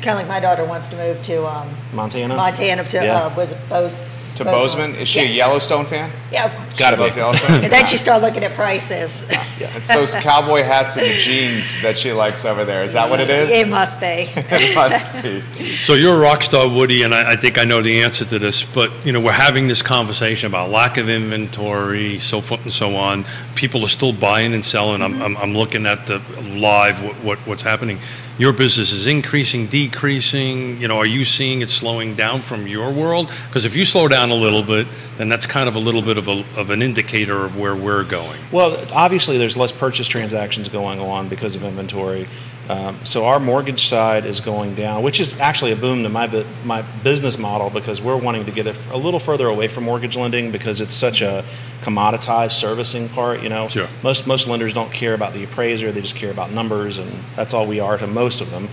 [0.02, 2.36] Kind of like my daughter wants to move to um, Montana.
[2.36, 3.24] Montana to Yeah.
[3.26, 4.04] uh, was it Bose?
[4.36, 4.94] To Bozeman?
[4.96, 5.24] Is she a.
[5.24, 6.10] Yellowstone fan?
[6.34, 6.78] Yeah, of course.
[6.78, 7.02] Gotta be.
[7.02, 7.64] Loves Yellowstone?
[7.64, 9.24] And then she started looking at prices.
[9.60, 12.82] It's those cowboy hats and the jeans that she likes over there.
[12.82, 13.50] Is that what it is?
[13.50, 14.06] it must be.
[14.36, 15.42] it must be.
[15.76, 18.38] So you're a rock star, Woody, and I, I think I know the answer to
[18.40, 18.64] this.
[18.64, 22.96] But you know, we're having this conversation about lack of inventory, so forth and so
[22.96, 23.24] on.
[23.54, 25.02] People are still buying and selling.
[25.02, 28.00] I'm, I'm, I'm looking at the live what, what what's happening.
[28.36, 30.80] Your business is increasing, decreasing.
[30.80, 33.30] You know, are you seeing it slowing down from your world?
[33.46, 36.18] Because if you slow down a little bit, then that's kind of a little bit
[36.18, 38.40] of a of an indicator of where we're going.
[38.52, 42.28] Well, obviously, there's less purchase transactions going on because of inventory.
[42.66, 46.26] Um, so our mortgage side is going down, which is actually a boom to my
[46.26, 49.84] bu- my business model because we're wanting to get it a little further away from
[49.84, 51.44] mortgage lending because it's such a
[51.82, 53.42] commoditized servicing part.
[53.42, 53.88] You know, Sure.
[54.02, 57.52] most most lenders don't care about the appraiser; they just care about numbers, and that's
[57.52, 58.68] all we are to most of them.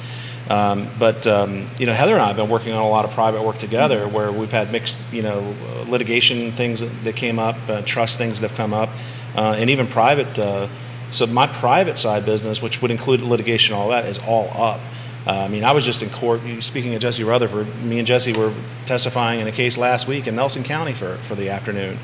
[0.51, 3.11] Um, but um, you know, Heather and I have been working on a lot of
[3.11, 5.55] private work together, where we've had mixed, you know,
[5.87, 8.89] litigation things that, came up, uh, trust things that have come up,
[9.37, 10.37] uh, and even private.
[10.37, 10.67] Uh,
[11.11, 14.81] so my private side business, which would include litigation, and all that, is all up.
[15.25, 16.41] Uh, I mean, I was just in court.
[16.59, 18.53] Speaking of Jesse Rutherford, me and Jesse were
[18.85, 21.97] testifying in a case last week in Nelson County for, for the afternoon.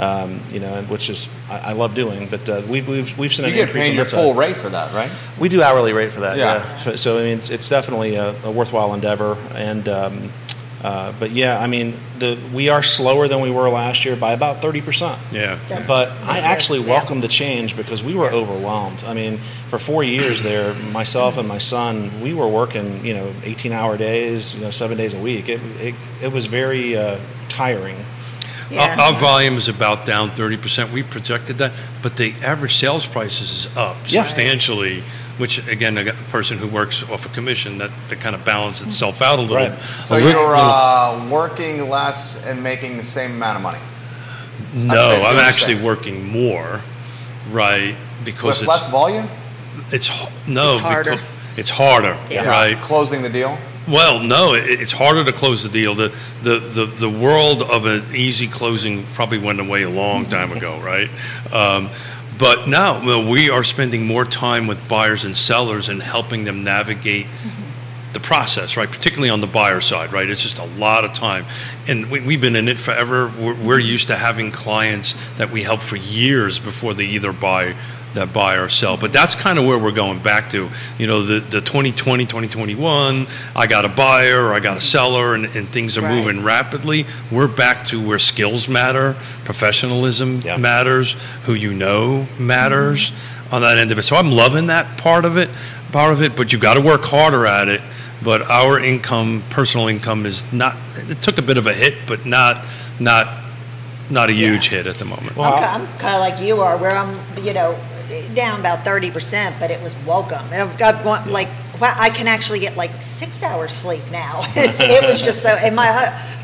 [0.00, 2.28] Um, you know, which is I, I love doing.
[2.28, 4.20] But uh, we've we've we've seen You an get increase paid your that side.
[4.20, 5.10] full rate for that, right?
[5.38, 6.36] We do hourly rate for that.
[6.36, 6.56] Yeah.
[6.56, 6.76] Yeah.
[6.78, 10.32] So, so, I mean, it's, it's definitely a, a worthwhile endeavor, and um,
[10.84, 14.34] Uh, but yeah, I mean, the, we are slower than we were last year by
[14.34, 15.16] about 30%.
[15.32, 15.56] Yeah.
[15.68, 16.90] That's- But I that's actually yeah.
[16.90, 19.02] welcome the change because we were overwhelmed.
[19.06, 19.38] I mean,
[19.70, 23.96] for four years there, myself and my son, we were working, you know, 18 hour
[23.96, 25.48] days, you know, seven days a week.
[25.48, 27.16] It, it, it was very uh,
[27.48, 27.96] tiring.
[28.74, 28.96] Yeah.
[28.96, 30.92] Our, our volume is about down 30%.
[30.92, 31.72] We projected that,
[32.02, 34.24] but the average sales prices is up Yeah.
[34.24, 35.02] substantially,
[35.38, 39.22] which again, a person who works off a commission, that, that kind of balances itself
[39.22, 39.56] out a little.
[39.56, 39.80] Right.
[40.04, 43.78] So a you're uh, working less and making the same amount of money
[44.74, 45.84] no, basically I'm what you're actually saying.
[45.84, 46.80] working more,
[47.52, 47.94] right?
[48.24, 49.28] Because with it's less volume.
[49.92, 51.10] it's h- no, It's harder.
[51.12, 51.20] becau-
[51.56, 52.48] it's harder, Yeah.
[52.48, 52.80] right?
[52.80, 53.56] Closing the deal.
[53.86, 55.94] Well, no, it, it's harder to close the deal.
[55.94, 60.52] The, the, the, the world of an easy closing probably went away a long time
[60.52, 61.10] ago, right?
[61.52, 61.90] Um,
[62.38, 66.64] but now well, we are spending more time with buyers and sellers and helping them
[66.64, 67.26] navigate
[68.12, 68.90] the process, right?
[68.90, 70.28] Particularly on the buyer side, right?
[70.28, 71.44] It's just a lot of time.
[71.86, 73.30] And we, we've been in it forever.
[73.38, 77.76] We're, we're used to having clients that we help for years before they either buy
[78.14, 78.96] that buy or sell.
[78.96, 80.68] But that's kind of where we're going back to.
[80.98, 85.34] You know, the, the 2020, 2021, I got a buyer or I got a seller
[85.34, 86.14] and, and things are Right.
[86.14, 87.06] moving rapidly.
[87.30, 90.56] We're back to where skills matter, professionalism Yeah.
[90.56, 93.12] matters, who you know matters
[93.50, 94.02] on that end of it.
[94.02, 95.48] So I'm loving that part of it,
[95.92, 97.80] part of it, but you've got to work harder at it.
[98.22, 100.76] But our income, personal income, is not.
[101.08, 102.64] It took a bit of a hit, but not
[102.98, 103.28] not
[104.08, 105.36] not a huge hit at the moment.
[105.36, 107.76] Well, I'm, kind of like you are, where I'm, you know,
[108.34, 110.44] down about thirty percent, but it was welcome.
[110.52, 111.48] I've got one, like
[111.80, 114.44] wow, I can actually get like six hours sleep now.
[114.56, 115.50] It was just so.
[115.50, 115.86] And my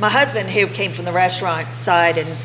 [0.01, 2.37] my husband, who came from the restaurant side and,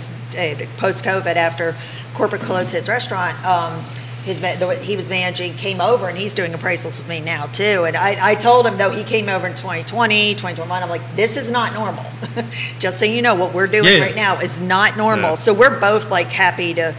[0.78, 1.76] post COVID after
[2.14, 3.44] corporate closed his restaurant.
[3.46, 3.84] Um,
[4.26, 7.86] his, the, he was managing, came over, and he's doing appraisals with me now too.
[7.86, 10.82] And I, I told him though he came over in 2020, 2021.
[10.84, 12.04] I'm like, this is not normal.
[12.80, 14.00] Just so you know, what we're doing Yeah.
[14.02, 15.30] right now is not normal.
[15.30, 15.36] Yeah.
[15.36, 16.96] So we're both like happy to,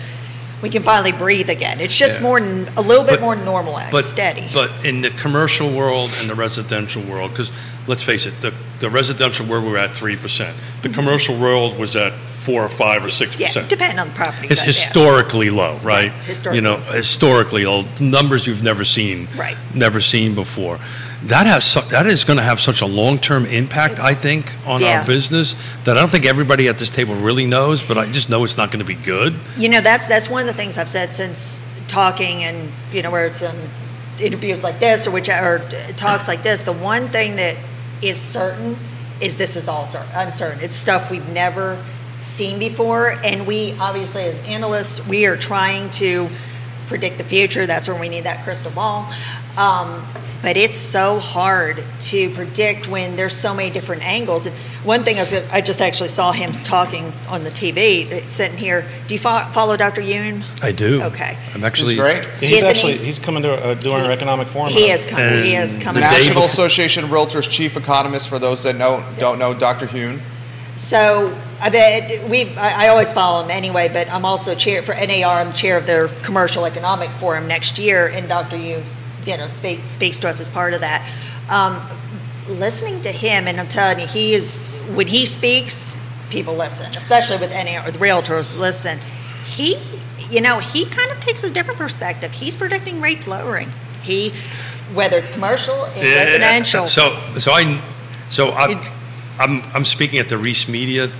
[0.62, 1.80] we can finally breathe again.
[1.80, 2.22] It's just Yeah.
[2.22, 4.48] more, a little bit But- more normalized, but steady.
[4.52, 7.50] But in the commercial world and the residential world, because
[7.86, 10.57] let's face it, the, the residential world we're at three percent.
[10.82, 10.98] The mm-hmm.
[10.98, 13.64] commercial world was at four or five or six percent.
[13.64, 14.48] yeah, depending on the property.
[14.48, 14.84] It's but yeah.
[14.84, 16.12] historically low, right?
[16.12, 16.57] historically.
[16.59, 19.57] You know, historically low numbers you've never seen, Right.
[19.74, 20.78] Never seen before.
[21.24, 24.52] That has su- that is going to have such a long term impact, I think,
[24.66, 25.00] on Yeah.
[25.00, 27.82] our business that I don't think everybody at this table really knows.
[27.82, 29.34] But I just know it's not going to be good.
[29.56, 33.10] You know, that's that's one of the things I've said since talking, and you know,
[33.10, 33.54] where it's in
[34.20, 35.62] interviews like this or which or
[35.96, 36.62] talks like this.
[36.62, 37.56] The one thing that
[38.02, 38.76] is certain
[39.20, 40.60] is this is all uncertain.
[40.60, 41.82] It's stuff we've never
[42.20, 46.28] seen before, and we obviously, as analysts, we are trying to
[46.88, 47.66] predict the future.
[47.66, 49.10] That's where we need that crystal ball.
[49.57, 50.04] Um,
[50.42, 54.46] but it's so hard to predict when there's so many different angles.
[54.46, 54.54] And
[54.84, 58.86] one thing I, was, I just actually saw him talking on the TV, sitting here.
[59.09, 60.02] Do you fo- follow Dr.
[60.02, 60.44] Yun?
[60.62, 61.02] I do.
[61.04, 61.36] Okay.
[61.54, 62.26] I'm actually He's great.
[62.38, 63.07] he's Isn't actually he?
[63.07, 64.70] he's coming to uh, do our economic forum.
[64.70, 65.44] He is coming.
[65.44, 66.02] He is coming.
[66.02, 68.28] the National Association of Realtors chief economist.
[68.28, 69.86] For those that know don't know, Dr.
[69.96, 70.20] Yun.
[70.76, 72.54] So I bet we.
[72.57, 75.40] I, I always follow him anyway, but I'm also chair for NAR.
[75.40, 78.59] I'm chair of their commercial economic forum next year, and Dr.
[78.59, 78.82] Yun,
[79.27, 81.09] you know, speak, speaks to us as part of that.
[81.49, 81.83] Um,
[82.49, 84.64] listening to him, and I'm telling you, he is
[84.95, 85.97] when he speaks,
[86.31, 88.99] people listen, especially with NAR, the realtors listen.
[89.45, 89.79] He,
[90.31, 92.33] you know, he kind of takes a different perspective.
[92.33, 93.70] He's predicting rates lowering.
[94.03, 94.31] He,
[94.95, 96.87] whether it's commercial, and Yeah, residential.
[96.87, 97.83] So, so I,
[98.29, 98.81] so I'm,
[99.39, 101.11] I'm, I'm speaking at the RISMedia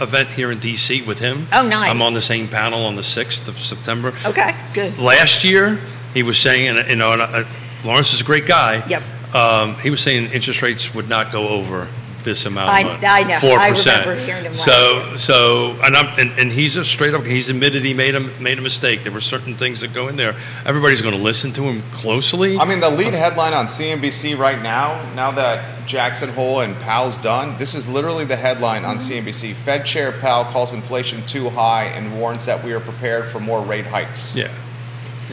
[0.00, 1.46] event here in DC with him.
[1.52, 1.90] Oh, nice.
[1.90, 4.12] I'm on the same panel on the sixth of September.
[4.26, 4.98] okay, good.
[4.98, 5.80] Last year,
[6.14, 7.44] he was saying, and you know, and, uh,
[7.84, 8.86] Lawrence is a great guy.
[8.88, 9.02] Yep.
[9.34, 11.88] Um, he was saying interest rates would not go over
[12.22, 12.70] this amount.
[12.70, 13.38] I- I know.
[13.38, 14.06] Four I percent.
[14.06, 17.24] remember hearing him last So, so, and I'm, and, and he's a straight up.
[17.24, 19.02] He's admitted he made a made a mistake.
[19.02, 20.34] There were certain things that go in there.
[20.64, 22.56] Everybody's going to listen to him closely.
[22.58, 27.18] I mean, the lead headline on CNBC right now, now that Jackson Hole and Powell's
[27.18, 29.52] done, this is literally the headline on CNBC.
[29.52, 33.60] Fed Chair Powell calls inflation too high and warns that we are prepared for more
[33.62, 34.34] rate hikes.
[34.34, 34.48] yeah.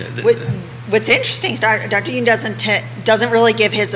[0.01, 0.35] Yeah, th- What,
[0.89, 1.87] what's interesting is Dr.
[1.87, 2.11] Dr.
[2.11, 3.95] Yun doesn't te- doesn't really give his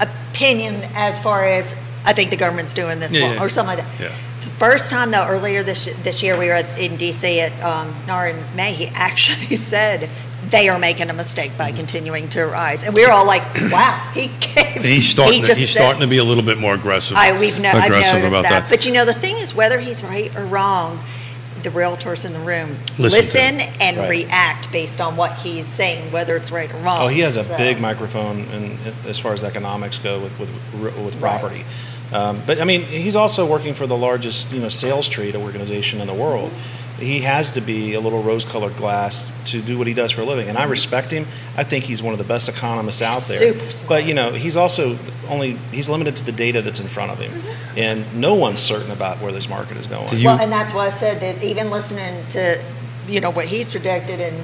[0.00, 1.74] opinion as far as
[2.04, 3.42] I think the government's doing this Yeah, wrong yeah.
[3.44, 4.00] or something like that.
[4.00, 4.08] Yeah.
[4.58, 7.40] First time though, earlier this this year, we were at, in D.C.
[7.40, 8.72] at um, NAR in May.
[8.72, 10.10] He actually said
[10.50, 14.10] they are making a mistake by continuing to rise, and we were all like, "Wow!"
[14.12, 14.76] He gave.
[14.76, 15.40] And he's starting.
[15.40, 17.16] he to, he's said- starting to be a little bit more aggressive.
[17.16, 18.50] I we've no, I've noticed about that.
[18.50, 18.68] that.
[18.70, 21.02] But you know, the thing is, whether he's right or wrong,
[21.64, 24.10] the realtors in the room Listen listen, and Right.
[24.10, 26.98] react based on what he's saying, whether it's right or wrong.
[27.00, 30.50] Oh, he has a big microphone, and as far as economics go with with,
[31.04, 31.64] with property.
[32.12, 36.00] Um, but I mean, he's also working for the largest you know sales trade organization
[36.00, 36.52] in the world.
[37.04, 40.24] He has to be a little rose-colored glass to do what he does for a
[40.24, 41.26] living, and I respect him.
[41.56, 43.38] I think he's one of the best economists out there.
[43.38, 43.88] Super smart.
[43.88, 44.98] But you know, he's also
[45.28, 47.78] only he's limited to the data that's in front of him, Mm-hmm.
[47.78, 50.08] and no one's certain about where this market is going.
[50.08, 52.62] Do you- Well, and that's why I said that even listening to,
[53.08, 54.36] you know, what he's predicted, and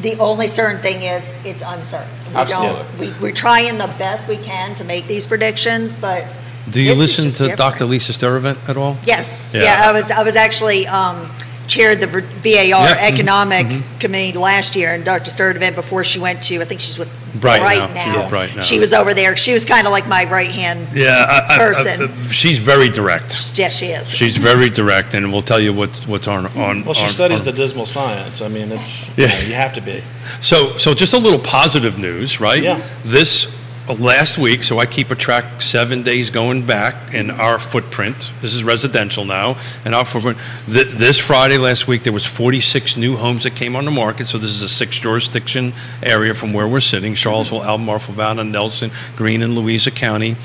[0.00, 2.08] the only certain thing is it's uncertain.
[2.30, 3.06] We Absolutely.
[3.08, 6.24] Don't, we, we're trying the best we can to make these predictions, but
[6.70, 7.58] Do you this listen to different.
[7.58, 7.84] Dr.
[7.86, 8.98] Lisa Sturtevant at all?
[9.06, 9.54] Yes.
[9.54, 9.62] Yeah.
[9.62, 9.88] Yeah.
[9.88, 10.10] I was.
[10.10, 11.30] I was actually um,
[11.68, 13.66] chaired the VAR Yeah, mhm, Economic
[14.00, 15.30] Committee last year, and Dr.
[15.30, 17.10] Sturtevant before she went to, I think she's with
[17.40, 17.86] Bright Bright, now.
[18.04, 18.20] She's now.
[18.22, 18.62] with Bright now.
[18.62, 19.36] She was over there.
[19.36, 20.88] She was kind of like my right hand.
[20.94, 22.02] Yeah, I, I- Person.
[22.10, 23.52] I- she's very direct.
[23.58, 24.08] Yes, she is.
[24.10, 26.84] She's very direct, and will tell you what's what's on on.
[26.84, 28.40] Well, she on- studies on- the dismal science.
[28.40, 29.26] I mean, it's Yeah.
[29.26, 30.02] you, know, you have to be.
[30.40, 32.62] So, so just a little positive news, right?
[32.62, 32.80] Yeah.
[33.04, 33.50] This uh,
[33.94, 38.32] last week, so I keep a track seven days going back in our footprint.
[38.42, 40.38] This is residential now, and our footprint.
[40.66, 44.26] Th- this Friday last week, there was 46 new homes that came on the market.
[44.26, 45.72] So this is a six jurisdiction
[46.02, 50.36] area from where we're sitting: Charlottesville, Albemarle, Fluvanna, Nelson, Greene, and Louisa County.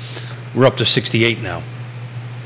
[0.54, 1.62] We're up to 68 now.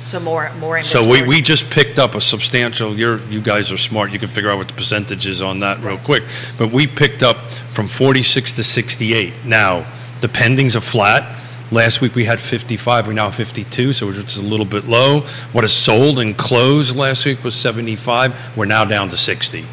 [0.01, 0.81] so more, more.
[0.83, 2.97] So we, we just picked up a substantial.
[2.97, 4.13] You're you guys are smart.
[4.13, 6.23] You can figure out what the percentage is on that real quick.
[6.57, 7.37] But we picked up
[7.75, 9.45] from 46 to 68.
[9.45, 9.87] Now
[10.21, 11.37] the pendings are flat.
[11.73, 13.07] Last week we had 55.
[13.09, 15.21] we're now 52, so we're just a little bit low.
[15.53, 18.57] What is sold and closed last week was 75.
[18.57, 19.65] We're now down to 60.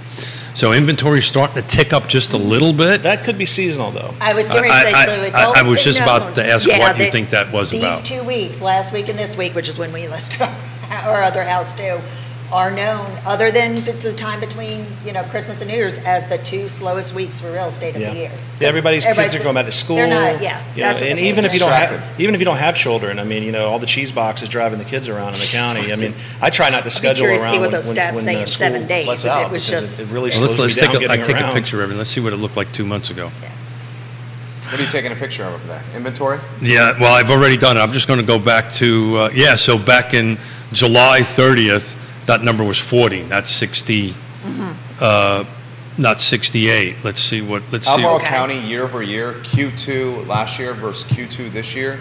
[0.56, 3.04] So inventory is starting to tick up just a little bit.
[3.04, 4.14] That could be seasonal, though.
[4.22, 6.36] I was going to say, I- so it's I- all, I was just no, about
[6.36, 8.06] to ask yeah, what you think that was these about.
[8.06, 10.48] two weeks, last week and this week, which is when we list our,
[10.92, 12.00] our other house too,
[12.54, 16.38] are known, other than the time between, you know, Christmas and New Year's, as the
[16.38, 18.12] two slowest weeks for real estate of Yeah.
[18.12, 18.32] the year.
[18.60, 19.96] Yeah, everybody's, kids are going back to school.
[19.96, 20.62] They're not, yeah.
[20.76, 23.18] You know, that's and even if you don't have, even if you don't have children,
[23.18, 25.92] I mean, you know, all the cheese boxes driving the kids around in the county.
[25.92, 27.96] I mean, I try not to schedule curious to around see what when, those when,
[27.96, 30.30] stats when, say uh, in seven days, lets if it was just- it, it really
[30.30, 31.96] Well, slows let's let's me take a, I getting take a picture of it.
[31.96, 33.32] Let's see what it looked like two months ago.
[34.66, 35.84] What are you taking a picture of up there?
[35.96, 36.40] Inventory?
[36.62, 37.80] Yeah, well, I've already done it.
[37.80, 40.38] I'm just going to go back to, uh, yeah, so back in
[40.72, 41.96] July 30th,
[42.26, 44.16] that number was 40, not 60,
[45.00, 45.44] uh,
[45.98, 47.04] not 68.
[47.04, 47.92] Let's see what, let's see.
[47.92, 48.28] Albemarle Okay.
[48.28, 52.00] County, year over year, Q2 last year versus Q2 this year,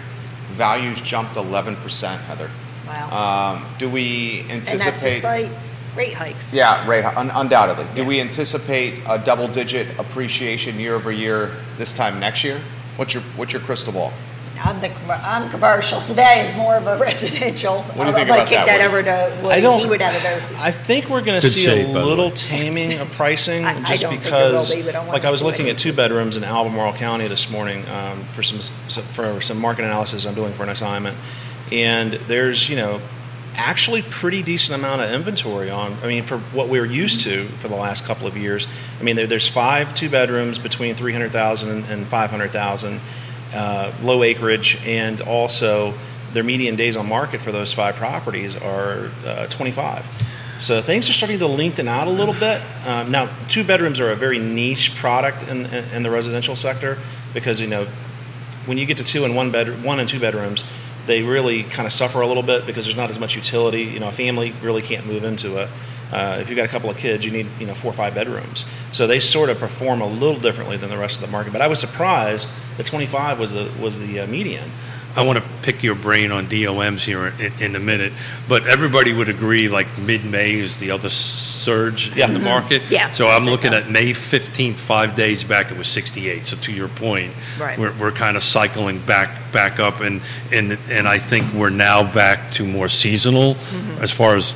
[0.51, 2.49] values jumped 11%, Heather.
[2.87, 3.55] Wow.
[3.55, 4.51] Um, do we anticipate?
[4.51, 5.13] And that's anticipate?
[5.15, 5.51] despite
[5.95, 6.53] rate hikes.
[6.53, 7.85] yeah, right, un- undoubtedly.
[7.95, 12.59] Do we anticipate a double digit appreciation year over year this time next year?
[12.95, 14.13] What's your, what's your crystal ball?
[14.65, 17.81] I'm the, commer- I'm commercial, so that is more of a residential.
[17.83, 19.79] What do you I'm think about kick that, that over to I don't.
[19.81, 20.55] He would have a better.
[20.57, 24.03] I think we're going to see shape, a little taming of pricing, I- I just
[24.03, 25.81] don't think it because, be, I like I was looking it at is.
[25.81, 28.59] two bedrooms in Albemarle County this morning um, for some
[29.11, 31.17] for some market analysis I'm doing for an assignment,
[31.71, 33.01] and there's you know
[33.55, 35.93] actually pretty decent amount of inventory on.
[36.01, 38.65] I mean, for what we were used to for the last couple of years.
[38.99, 42.99] I mean, there, there's five two bedrooms between three hundred thousand and five hundred thousand,
[43.53, 45.93] uh, low acreage, and also
[46.33, 50.05] their median days on market for those five properties are uh, 25.
[50.59, 52.61] So things are starting to lengthen out a little bit.
[52.85, 56.97] Um, now, two bedrooms are a very niche product in, in, the residential sector
[57.33, 57.85] because you know
[58.65, 60.63] when you get to two and one bed, one and two bedrooms,
[61.05, 63.83] they really kind of suffer a little bit because there's not as much utility.
[63.83, 65.69] You know, a family really can't move into it.
[66.13, 68.13] Uh, if you've got a couple of kids, you need you know four or five
[68.13, 68.65] bedrooms.
[68.91, 71.51] So they sort of perform a little differently than the rest of the market.
[71.53, 74.69] But I was surprised that 25 was the was the uh, median.
[75.15, 78.13] I want to pick your brain on DOMs here in, in a minute,
[78.49, 82.25] but everybody would agree like mid-May is the other surge Yeah.
[82.25, 82.89] in the market.
[82.89, 83.77] Yeah, So I'd I'm looking so.
[83.77, 86.47] at May 15th, five days back, it was 68.
[86.47, 87.77] So to your point, Right.
[87.77, 90.19] we're, we're kind of cycling back back up, and
[90.51, 94.01] and and I think we're now back to more seasonal Mm-hmm.
[94.03, 94.55] as far as c-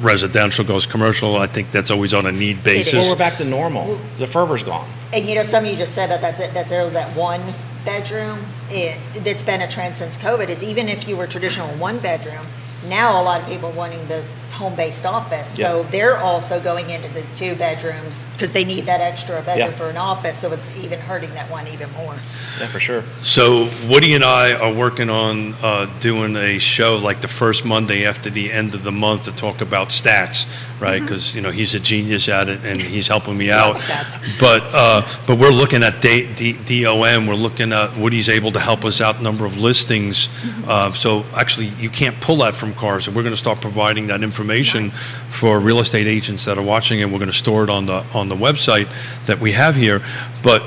[0.00, 0.86] residential goes.
[0.86, 2.94] Commercial, I think that's always on a need basis.
[2.94, 3.98] Well, we're back to normal.
[4.18, 4.88] The fervor's gone.
[5.12, 7.42] And you know, some of you just said that that's it, that's there, that one
[7.84, 8.38] bedroom.
[8.68, 10.48] It, that's been a trend since COVID.
[10.48, 12.46] Is even if you were traditional one bedroom,
[12.88, 14.24] now a lot of people wanting the
[14.56, 15.48] home-based office.
[15.56, 19.76] So they're also going into the two bedrooms because they need that extra bedroom Yeah.
[19.76, 20.38] for an office.
[20.38, 22.14] So it's even hurting that one even more.
[22.58, 23.04] Yeah, for sure.
[23.22, 28.06] So Woody and I are working on uh, doing a show like the first Monday
[28.06, 30.46] after the end of the month to talk about stats,
[30.80, 31.00] right?
[31.02, 33.76] Because you know he's a genius at it and he's helping me out.
[33.76, 34.16] stats.
[34.40, 37.26] But uh, but we're looking at D- D- DOM.
[37.26, 40.28] We're looking at Woody's able to help us out number of listings.
[40.66, 44.06] Uh, so actually, you can't pull that from CAAR's, and we're going to start providing
[44.08, 44.45] that information
[44.90, 48.04] for real estate agents that are watching, and we're going to store it on the
[48.14, 48.88] on the website
[49.26, 50.02] that we have here.
[50.42, 50.62] But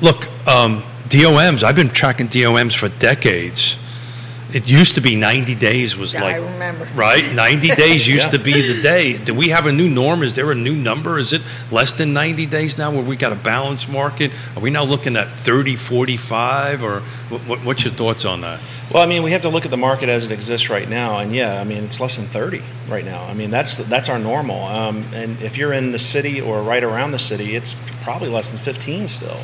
[0.00, 1.62] look, um, DOMs.
[1.62, 3.78] I've been tracking DOMs for decades.
[4.54, 6.86] It used to be 90 days was Yeah, like I remember.
[6.94, 8.38] right 90 days used Yeah.
[8.38, 11.18] to be the day do we have a new norm is there a new number
[11.18, 14.70] is it less than 90 days now where we got a balanced market are we
[14.70, 17.00] now looking at 30 45 or
[17.30, 18.60] what, what, what's your thoughts on that
[18.92, 21.18] Well, I mean, we have to look at the market as it exists right now,
[21.18, 23.24] and yeah, I mean, it's less than thirty right now.
[23.24, 24.62] I mean, that's that's our normal.
[24.66, 28.50] Um, and if you're in the city or right around the city, it's probably less
[28.50, 29.40] than fifteen still.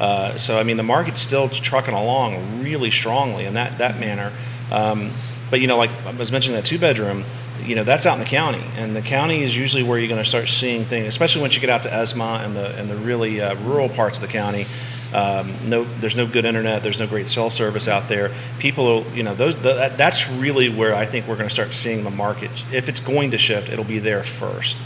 [0.00, 4.32] Uh, so, I mean, the market's still trucking along really strongly in that that manner.
[4.70, 5.12] Um,
[5.50, 7.24] but you know, like I was mentioning, that two bedroom,
[7.64, 10.22] you know, that's out in the county, and the county is usually where you're going
[10.22, 12.96] to start seeing things, especially once you get out to Esmont and the and the
[12.96, 14.66] really uh, rural parts of the county.
[15.12, 16.82] Um, no, there's no good internet.
[16.82, 18.32] There's no great cell service out there.
[18.58, 21.72] People, you know, those the, that, that's really where I think we're going to start
[21.72, 22.50] seeing the market.
[22.72, 24.76] If it's going to shift, it'll be there first.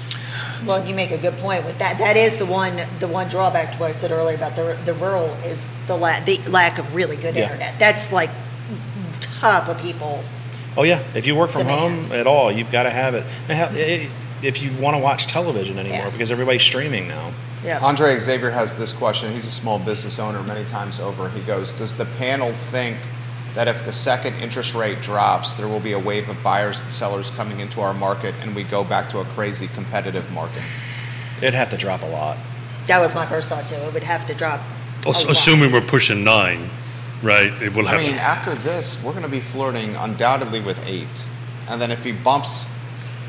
[0.67, 1.99] Well, you make a good point with that.
[1.99, 4.95] That is the one the one drawback to what I said earlier about the the
[4.95, 7.45] rural is the la- the lack of really good Yeah.
[7.45, 7.79] internet.
[7.79, 8.31] That's like
[9.41, 10.41] top of people's.
[10.77, 12.07] Oh yeah, if you work from Demand.
[12.07, 13.25] home at all, you've got to have it.
[13.49, 14.09] And ha- i-
[14.41, 16.11] If you want to watch television anymore, Yeah.
[16.11, 17.33] because everybody's streaming now.
[17.65, 17.81] Yeah.
[17.83, 19.33] Andre Xavier has this question.
[19.33, 21.29] He's a small business owner many times over.
[21.31, 22.97] He goes, Does the panel think
[23.55, 26.93] that if the second interest rate drops, there will be a wave of buyers and
[26.93, 30.63] sellers coming into our market and we go back to a crazy competitive market?
[31.39, 32.39] It'd have to drop a lot.
[32.87, 33.75] That was my first thought too.
[33.75, 34.61] It would have to drop.
[35.05, 35.31] a lot.
[35.31, 36.71] assuming we're pushing nine
[37.23, 37.99] right it will have.
[37.99, 41.27] I have mean, after this, we're going to be flirting undoubtedly with eight.
[41.69, 42.67] And then if he bumps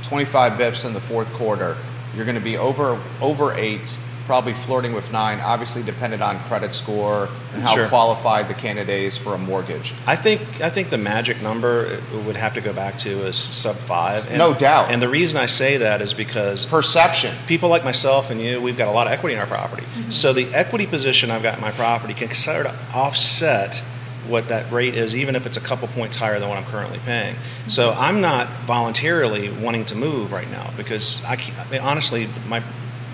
[0.04, 1.78] 25 bips in the fourth quarter,
[2.16, 3.98] you're going to be over over eight,
[4.30, 7.88] probably flirting with nine, obviously dependent on credit score and how Sure.
[7.88, 9.92] qualified the candidate is for a mortgage.
[10.06, 13.76] I think I think the magic number would have to go back to is sub
[13.76, 14.28] five.
[14.30, 14.92] And, No doubt.
[14.92, 17.34] And the reason I say that is because Perception.
[17.48, 19.82] people like myself and you, we've got a lot of equity in our property.
[19.82, 20.12] Mm-hmm.
[20.12, 23.82] So the equity position I've got in my property can sort of offset
[24.28, 27.00] what that rate is, even if it's a couple points higher than what I'm currently
[27.00, 27.34] paying.
[27.34, 27.70] Mm-hmm.
[27.70, 32.30] So I'm not voluntarily wanting to move right now because I, can't, I mean, honestly,
[32.48, 32.62] my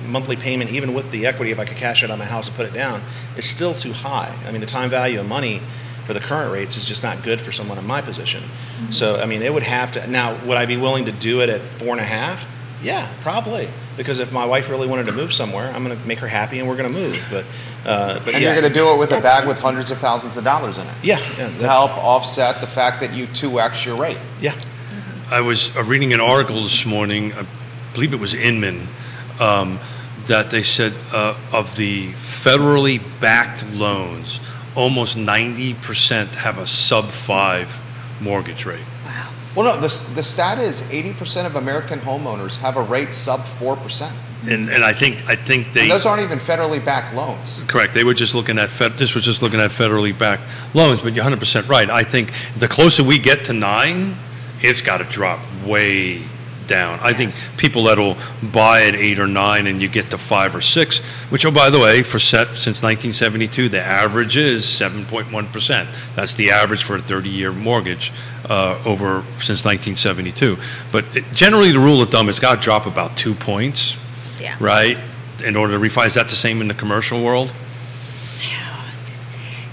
[0.08, 2.56] monthly payment, even with the equity, if I could cash it on my house and
[2.56, 3.02] put it down,
[3.38, 4.36] is still too high.
[4.48, 5.62] I mean, the time value of money
[6.06, 8.44] for the current rates is just not good for someone in my position.
[8.92, 10.06] So, I mean, it would have to.
[10.08, 12.46] Now, would I be willing to do it at four and a half?
[12.84, 13.68] Yeah, probably.
[13.98, 16.60] Because if my wife really wanted to move somewhere, I'm going to make her happy
[16.60, 17.28] and we're going to move.
[17.32, 17.46] But,
[17.90, 18.54] uh, but And yeah.
[18.54, 20.86] you're going to do it with a bag with hundreds of thousands of dollars in
[20.86, 24.18] it yeah, yeah, to help offset the fact that you 2x your rate.
[24.40, 24.54] yeah.
[25.32, 27.48] I was uh, reading an article this morning, I
[27.94, 28.88] believe it was Inman,
[29.40, 29.80] um,
[30.28, 34.40] that they said uh, of the federally backed loans,
[34.76, 37.72] almost 90% have a sub five
[38.20, 38.86] mortgage rate.
[39.06, 39.32] Wow.
[39.56, 44.12] Well, no, the, the stat is 80% of American homeowners have a rate sub 4%.
[44.48, 47.64] And, and I think I think they And those aren't even federally backed loans.
[47.68, 47.96] correct.
[47.96, 50.44] They were just looking at fed, this was just looking at federally backed
[50.76, 51.02] loans.
[51.02, 51.90] But you're 100 percent right.
[51.90, 54.16] I think the closer we get to nine,
[54.60, 56.22] it's got to drop way
[56.68, 57.00] down.
[57.02, 60.62] I think people that'll buy at eight or nine and you get to five or
[60.62, 61.00] six,
[61.30, 65.90] which oh by the way, for set since 1972, the average is 7.1 percent.
[66.16, 68.12] That's the average for a 30-year mortgage
[68.50, 70.58] uh, over since 1972.
[70.92, 73.98] But it, generally, the rule of thumb is got to drop about two points
[74.40, 74.56] Yeah.
[74.60, 74.98] right?
[75.44, 77.54] In order to refi, is that the same in the commercial world?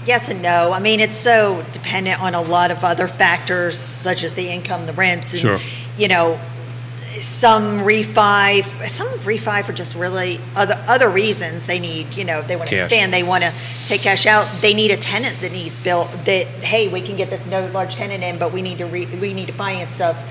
[0.05, 0.73] Yes and no.
[0.73, 4.85] I mean, it's so dependent on a lot of other factors, such as the income,
[4.85, 5.59] the rents, and Sure.
[5.97, 6.37] you know,
[7.19, 11.65] some refi, some refi for just really other other reasons.
[11.65, 12.85] They need, you know, they want to Cash.
[12.85, 13.53] expand, they want to
[13.87, 14.47] take cash out.
[14.61, 16.09] They need a tenant that needs built.
[16.25, 19.05] That hey, we can get this no large tenant in, but we need to re,
[19.05, 20.23] we need to finance stuff.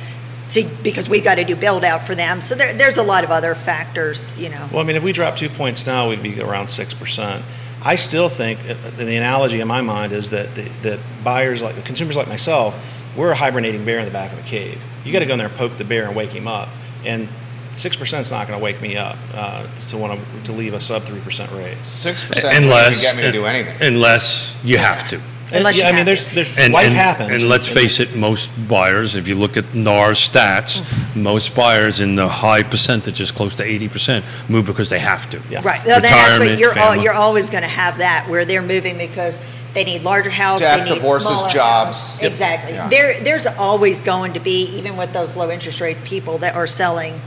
[0.51, 3.24] To, because we've got to do build out for them, so there, there's a lot
[3.24, 4.68] of other factors, you know.
[4.70, 7.43] Well, I mean, if we drop two points now, we'd be around six percent.
[7.83, 11.83] I still think uh, the analogy in my mind is that the, that buyers like
[11.87, 12.74] consumers like myself,
[13.17, 14.83] we're a hibernating bear in the back of a cave.
[15.05, 16.69] You got to go in there and poke the bear and wake him up,
[17.05, 17.29] and
[17.77, 20.75] six percent is not going to wake me up uh, to want to, to leave
[20.75, 21.79] a sub three percent rate.
[21.79, 23.77] 6% wouldn't Unless even get me to do anything.
[23.81, 25.21] Unless you have to.
[25.51, 28.14] Unless yeah, you I mean, there's there's And, life and, happens, and let's face it,
[28.14, 31.22] most buyers, if you look at NAR stats, mm-hmm.
[31.22, 35.43] most buyers in the high percentages, close to 80%, move because they have to.
[35.51, 35.60] Yeah.
[35.62, 35.85] Right.
[35.85, 37.05] Well, then that's what Retirement, you're al- family.
[37.05, 39.40] you're always going to have that where they're moving because
[39.74, 42.12] they need larger house, Death, they need divorces, smaller jobs.
[42.12, 42.23] house.
[42.23, 42.31] Yep.
[42.31, 42.73] Exactly.
[42.73, 42.89] Yeah.
[42.89, 46.66] There there's always going to be even with those low interest rates people that are
[46.66, 47.20] selling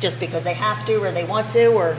[0.00, 1.96] just because they have to or they want to or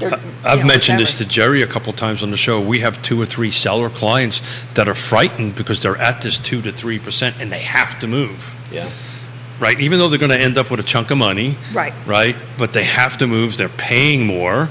[0.00, 1.24] they're, I've know, mentioned this to.
[1.24, 2.60] Jerry a couple times on the show.
[2.60, 4.40] We have two or three seller clients
[4.74, 8.54] that are frightened because they're at this 2 to 3% and they have to move.
[8.72, 8.88] yeah.
[9.60, 9.78] right?
[9.80, 11.92] Even though they're going to end up with a chunk of money, Right.
[12.06, 13.56] Right, but they have to move.
[13.56, 14.70] They're paying more,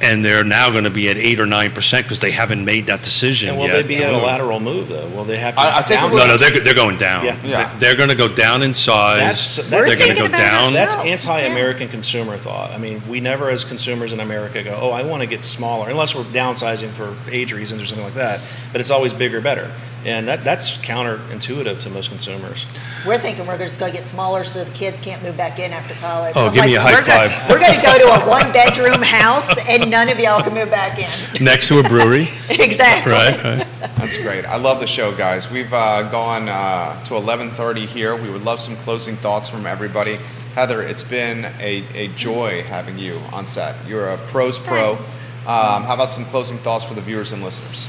[0.00, 2.86] and they're now going to be at eight or nine percent because they haven't made
[2.86, 3.82] that decision And will yet.
[3.82, 4.22] they be to at a move.
[4.22, 5.08] lateral move though?
[5.08, 5.60] Will they have to?
[5.60, 6.10] I- I think it downsize?
[6.10, 6.18] will.
[6.18, 7.24] No, no, they're, they're going down.
[7.24, 7.36] Yeah.
[7.44, 7.78] Yeah.
[7.78, 9.18] They're going to go down in size.
[9.18, 10.54] That's- that's- they're We're going to thinking go about down.
[10.74, 10.74] ourselves.
[10.74, 10.96] That's
[11.26, 11.32] No.
[11.34, 12.70] anti-American consumer thought.
[12.70, 15.88] I mean, we never, as consumers in America, go, "Oh, I want to get smaller,"
[15.90, 18.40] unless we're downsizing for age reasons or something like that.
[18.72, 19.72] But it's always bigger, better,
[20.04, 22.66] and that, that's counterintuitive to most consumers.
[23.06, 25.72] We're thinking we're just going to get smaller so the kids can't move back in
[25.72, 26.34] after college.
[26.36, 27.50] Oh, I'm give me a high we're gonna- five.
[27.50, 30.70] we're going to go to a one bedroom house and none of y'all can move
[30.70, 31.44] back in.
[31.44, 33.12] Next to a brewery, exactly.
[33.12, 33.42] right?
[33.42, 33.66] right.
[33.96, 34.44] That's great.
[34.44, 35.50] I love the show, guys.
[35.50, 38.16] We've uh, gone uh, to 11:30 here.
[38.16, 40.16] We would love some closing thoughts from everybody.
[40.54, 43.76] Heather, it's been a, a joy having you on set.
[43.86, 44.92] You're a pros pro.
[44.92, 47.88] Um, how about some closing thoughts for the viewers and listeners?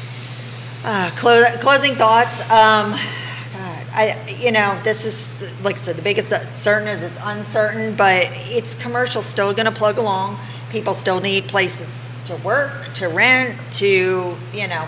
[0.83, 2.41] Uh, clo- closing thoughts.
[2.49, 2.95] Um,
[3.69, 7.95] God, I, you know, this is like I said, the biggest certain is it's uncertain,
[7.95, 10.37] but it's commercial still going to plug along.
[10.69, 14.87] People still need places to work, to rent, to you know,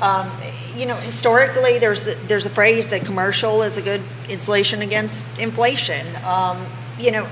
[0.00, 0.30] um,
[0.76, 0.96] you know.
[0.96, 6.06] Historically, there's the, there's a phrase that commercial is a good insulation against inflation.
[6.24, 6.64] Um,
[6.98, 7.28] you know.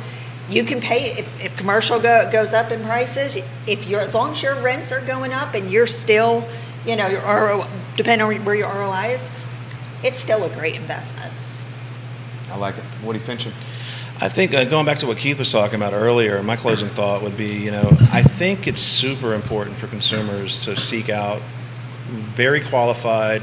[0.48, 3.38] You can pay if, if commercial go, goes up in prices.
[3.68, 6.44] If you're as long as your rents are going up and you're still,
[6.86, 7.66] you know, your RO,
[7.96, 9.30] depending on where your ROI is,
[10.02, 11.32] it's still a great investment.
[12.50, 12.84] I like it.
[13.04, 13.52] Woody Fincham.
[14.22, 17.22] I think uh, going back to what Keith was talking about earlier, my closing thought
[17.22, 21.40] would be, you know, I think it's super important for consumers to seek out
[22.10, 23.42] very qualified,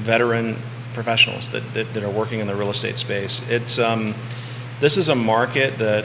[0.00, 0.56] veteran
[0.94, 3.48] professionals that, that, that are working in the real estate space.
[3.48, 4.14] It's um,
[4.80, 6.04] this is a market that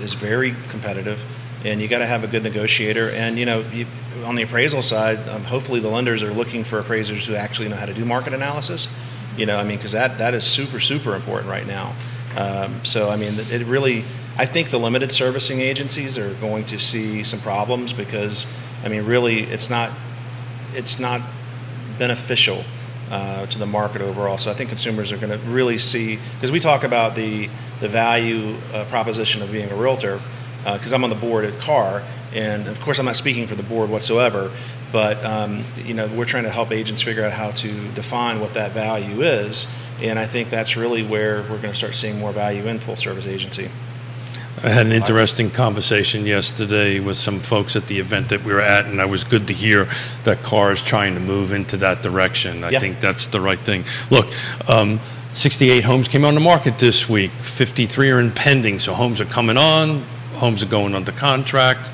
[0.00, 1.22] is very competitive,
[1.64, 3.10] and you got to have a good negotiator.
[3.10, 3.86] And you know, you,
[4.24, 7.76] on the appraisal side, um, hopefully the lenders are looking for appraisers who actually know
[7.76, 8.88] how to do market analysis.
[9.36, 11.94] You know, I mean, because that that is super super important right now.
[12.36, 14.04] Um, so I mean, it really.
[14.38, 18.46] I think the limited servicing agencies are going to see some problems because,
[18.82, 19.90] I mean, really, it's not
[20.72, 21.20] it's not
[21.98, 22.64] beneficial
[23.10, 24.38] uh, to the market overall.
[24.38, 27.50] So I think consumers are going to really see because we talk about the
[27.80, 30.20] the value uh, proposition of being a realtor
[30.64, 32.02] because I'm on the board at CAAR,
[32.34, 34.50] and of course I'm not speaking for the board whatsoever.
[34.92, 38.54] But um, you know we're trying to help agents figure out how to define what
[38.54, 39.66] that value is,
[40.02, 42.96] and I think that's really where we're going to start seeing more value in full
[42.96, 43.70] service agency.
[44.62, 48.60] I had an interesting conversation yesterday with some folks at the event that we were
[48.60, 49.86] at, and I was good to hear
[50.24, 52.62] that CAAR is trying to move into that direction.
[52.64, 52.80] I Yeah.
[52.80, 53.84] think that's the right thing.
[54.10, 54.26] Look,
[54.68, 55.00] um,
[55.32, 57.30] 68 homes came on the market this week.
[57.40, 60.02] 53 are in pending, so homes are coming on,
[60.40, 61.90] homes are going under contract.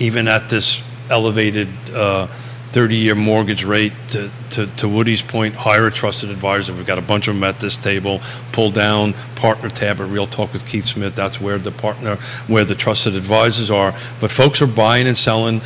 [0.00, 2.26] Even at this elevated uh,
[2.72, 6.72] 30-year mortgage rate, to, to, to Woody's point, hire a trusted advisor.
[6.72, 8.20] We've got a bunch of them at this table.
[8.52, 11.14] Pull down partner tab at Real Talk with Keith Smith.
[11.14, 12.16] That's where the partner,
[12.46, 13.94] where the trusted advisors are.
[14.20, 15.60] But folks are buying and selling.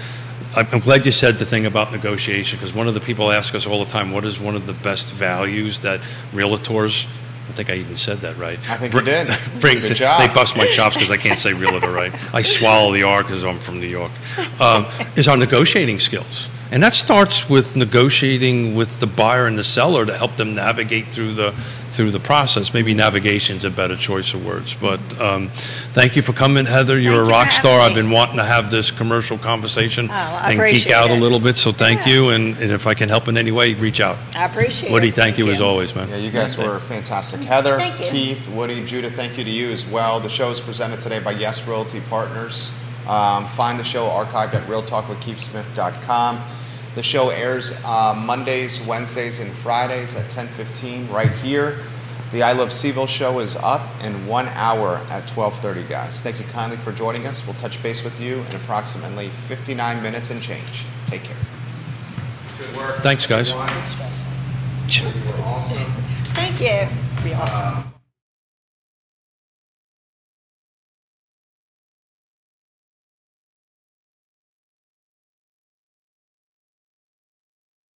[0.57, 3.67] I'm glad you said the thing about negotiation because one of the people ask us
[3.67, 6.01] all the time, what is one of the best values that
[6.33, 7.07] realtors?
[7.49, 8.59] I think I even said that right.
[8.69, 9.29] I think you did.
[9.61, 10.21] Bring Good job.
[10.21, 12.13] They bust my chops because I can't say real realtor right.
[12.35, 14.13] I swallow the R because I'm from New York.
[14.61, 14.87] Um,
[15.17, 20.05] is our negotiating skills, and that starts with negotiating with the buyer and the seller
[20.05, 21.53] to help them navigate through the
[21.89, 22.75] through the process.
[22.75, 25.49] Maybe navigation's a better choice of words, but um,
[25.95, 26.99] thank you for coming, Heather.
[26.99, 27.81] You're Thank a rock for star.
[27.81, 30.13] having I've been wanting to have this commercial conversation Oh,
[30.45, 31.57] and geek appreciate out a little bit.
[31.57, 32.13] So thank Yeah.
[32.13, 34.19] you, and, and if I can help in any way, reach out.
[34.35, 35.13] I appreciate Woody, it.
[35.13, 36.11] Woody, thank, you, as always, man.
[36.11, 37.41] Yeah, you guys were fantastic.
[37.41, 40.21] Heather, Keith, Woody, Judah, thank you to you as well.
[40.21, 42.71] The show is presented today by Yes Realty Partners.
[43.09, 46.43] Um, find the show archived at realtalkwithkeithsmith.com.
[46.97, 51.79] The show airs uh, Mondays, Wednesdays, and Fridays at 10:15 right here.
[52.33, 56.23] The I Love CVille show is up in one hour at 12:30, guys.
[56.23, 57.47] Thank you kindly for joining us.
[57.47, 60.87] We'll touch base with you in approximately 59 minutes and change.
[61.05, 61.37] Take care.
[62.59, 62.97] Good work.
[63.03, 63.51] Thanks, guys.
[63.51, 63.69] everyone.
[64.89, 65.93] You were awesome.
[66.33, 66.89] Thank you.
[67.35, 67.83] Uh,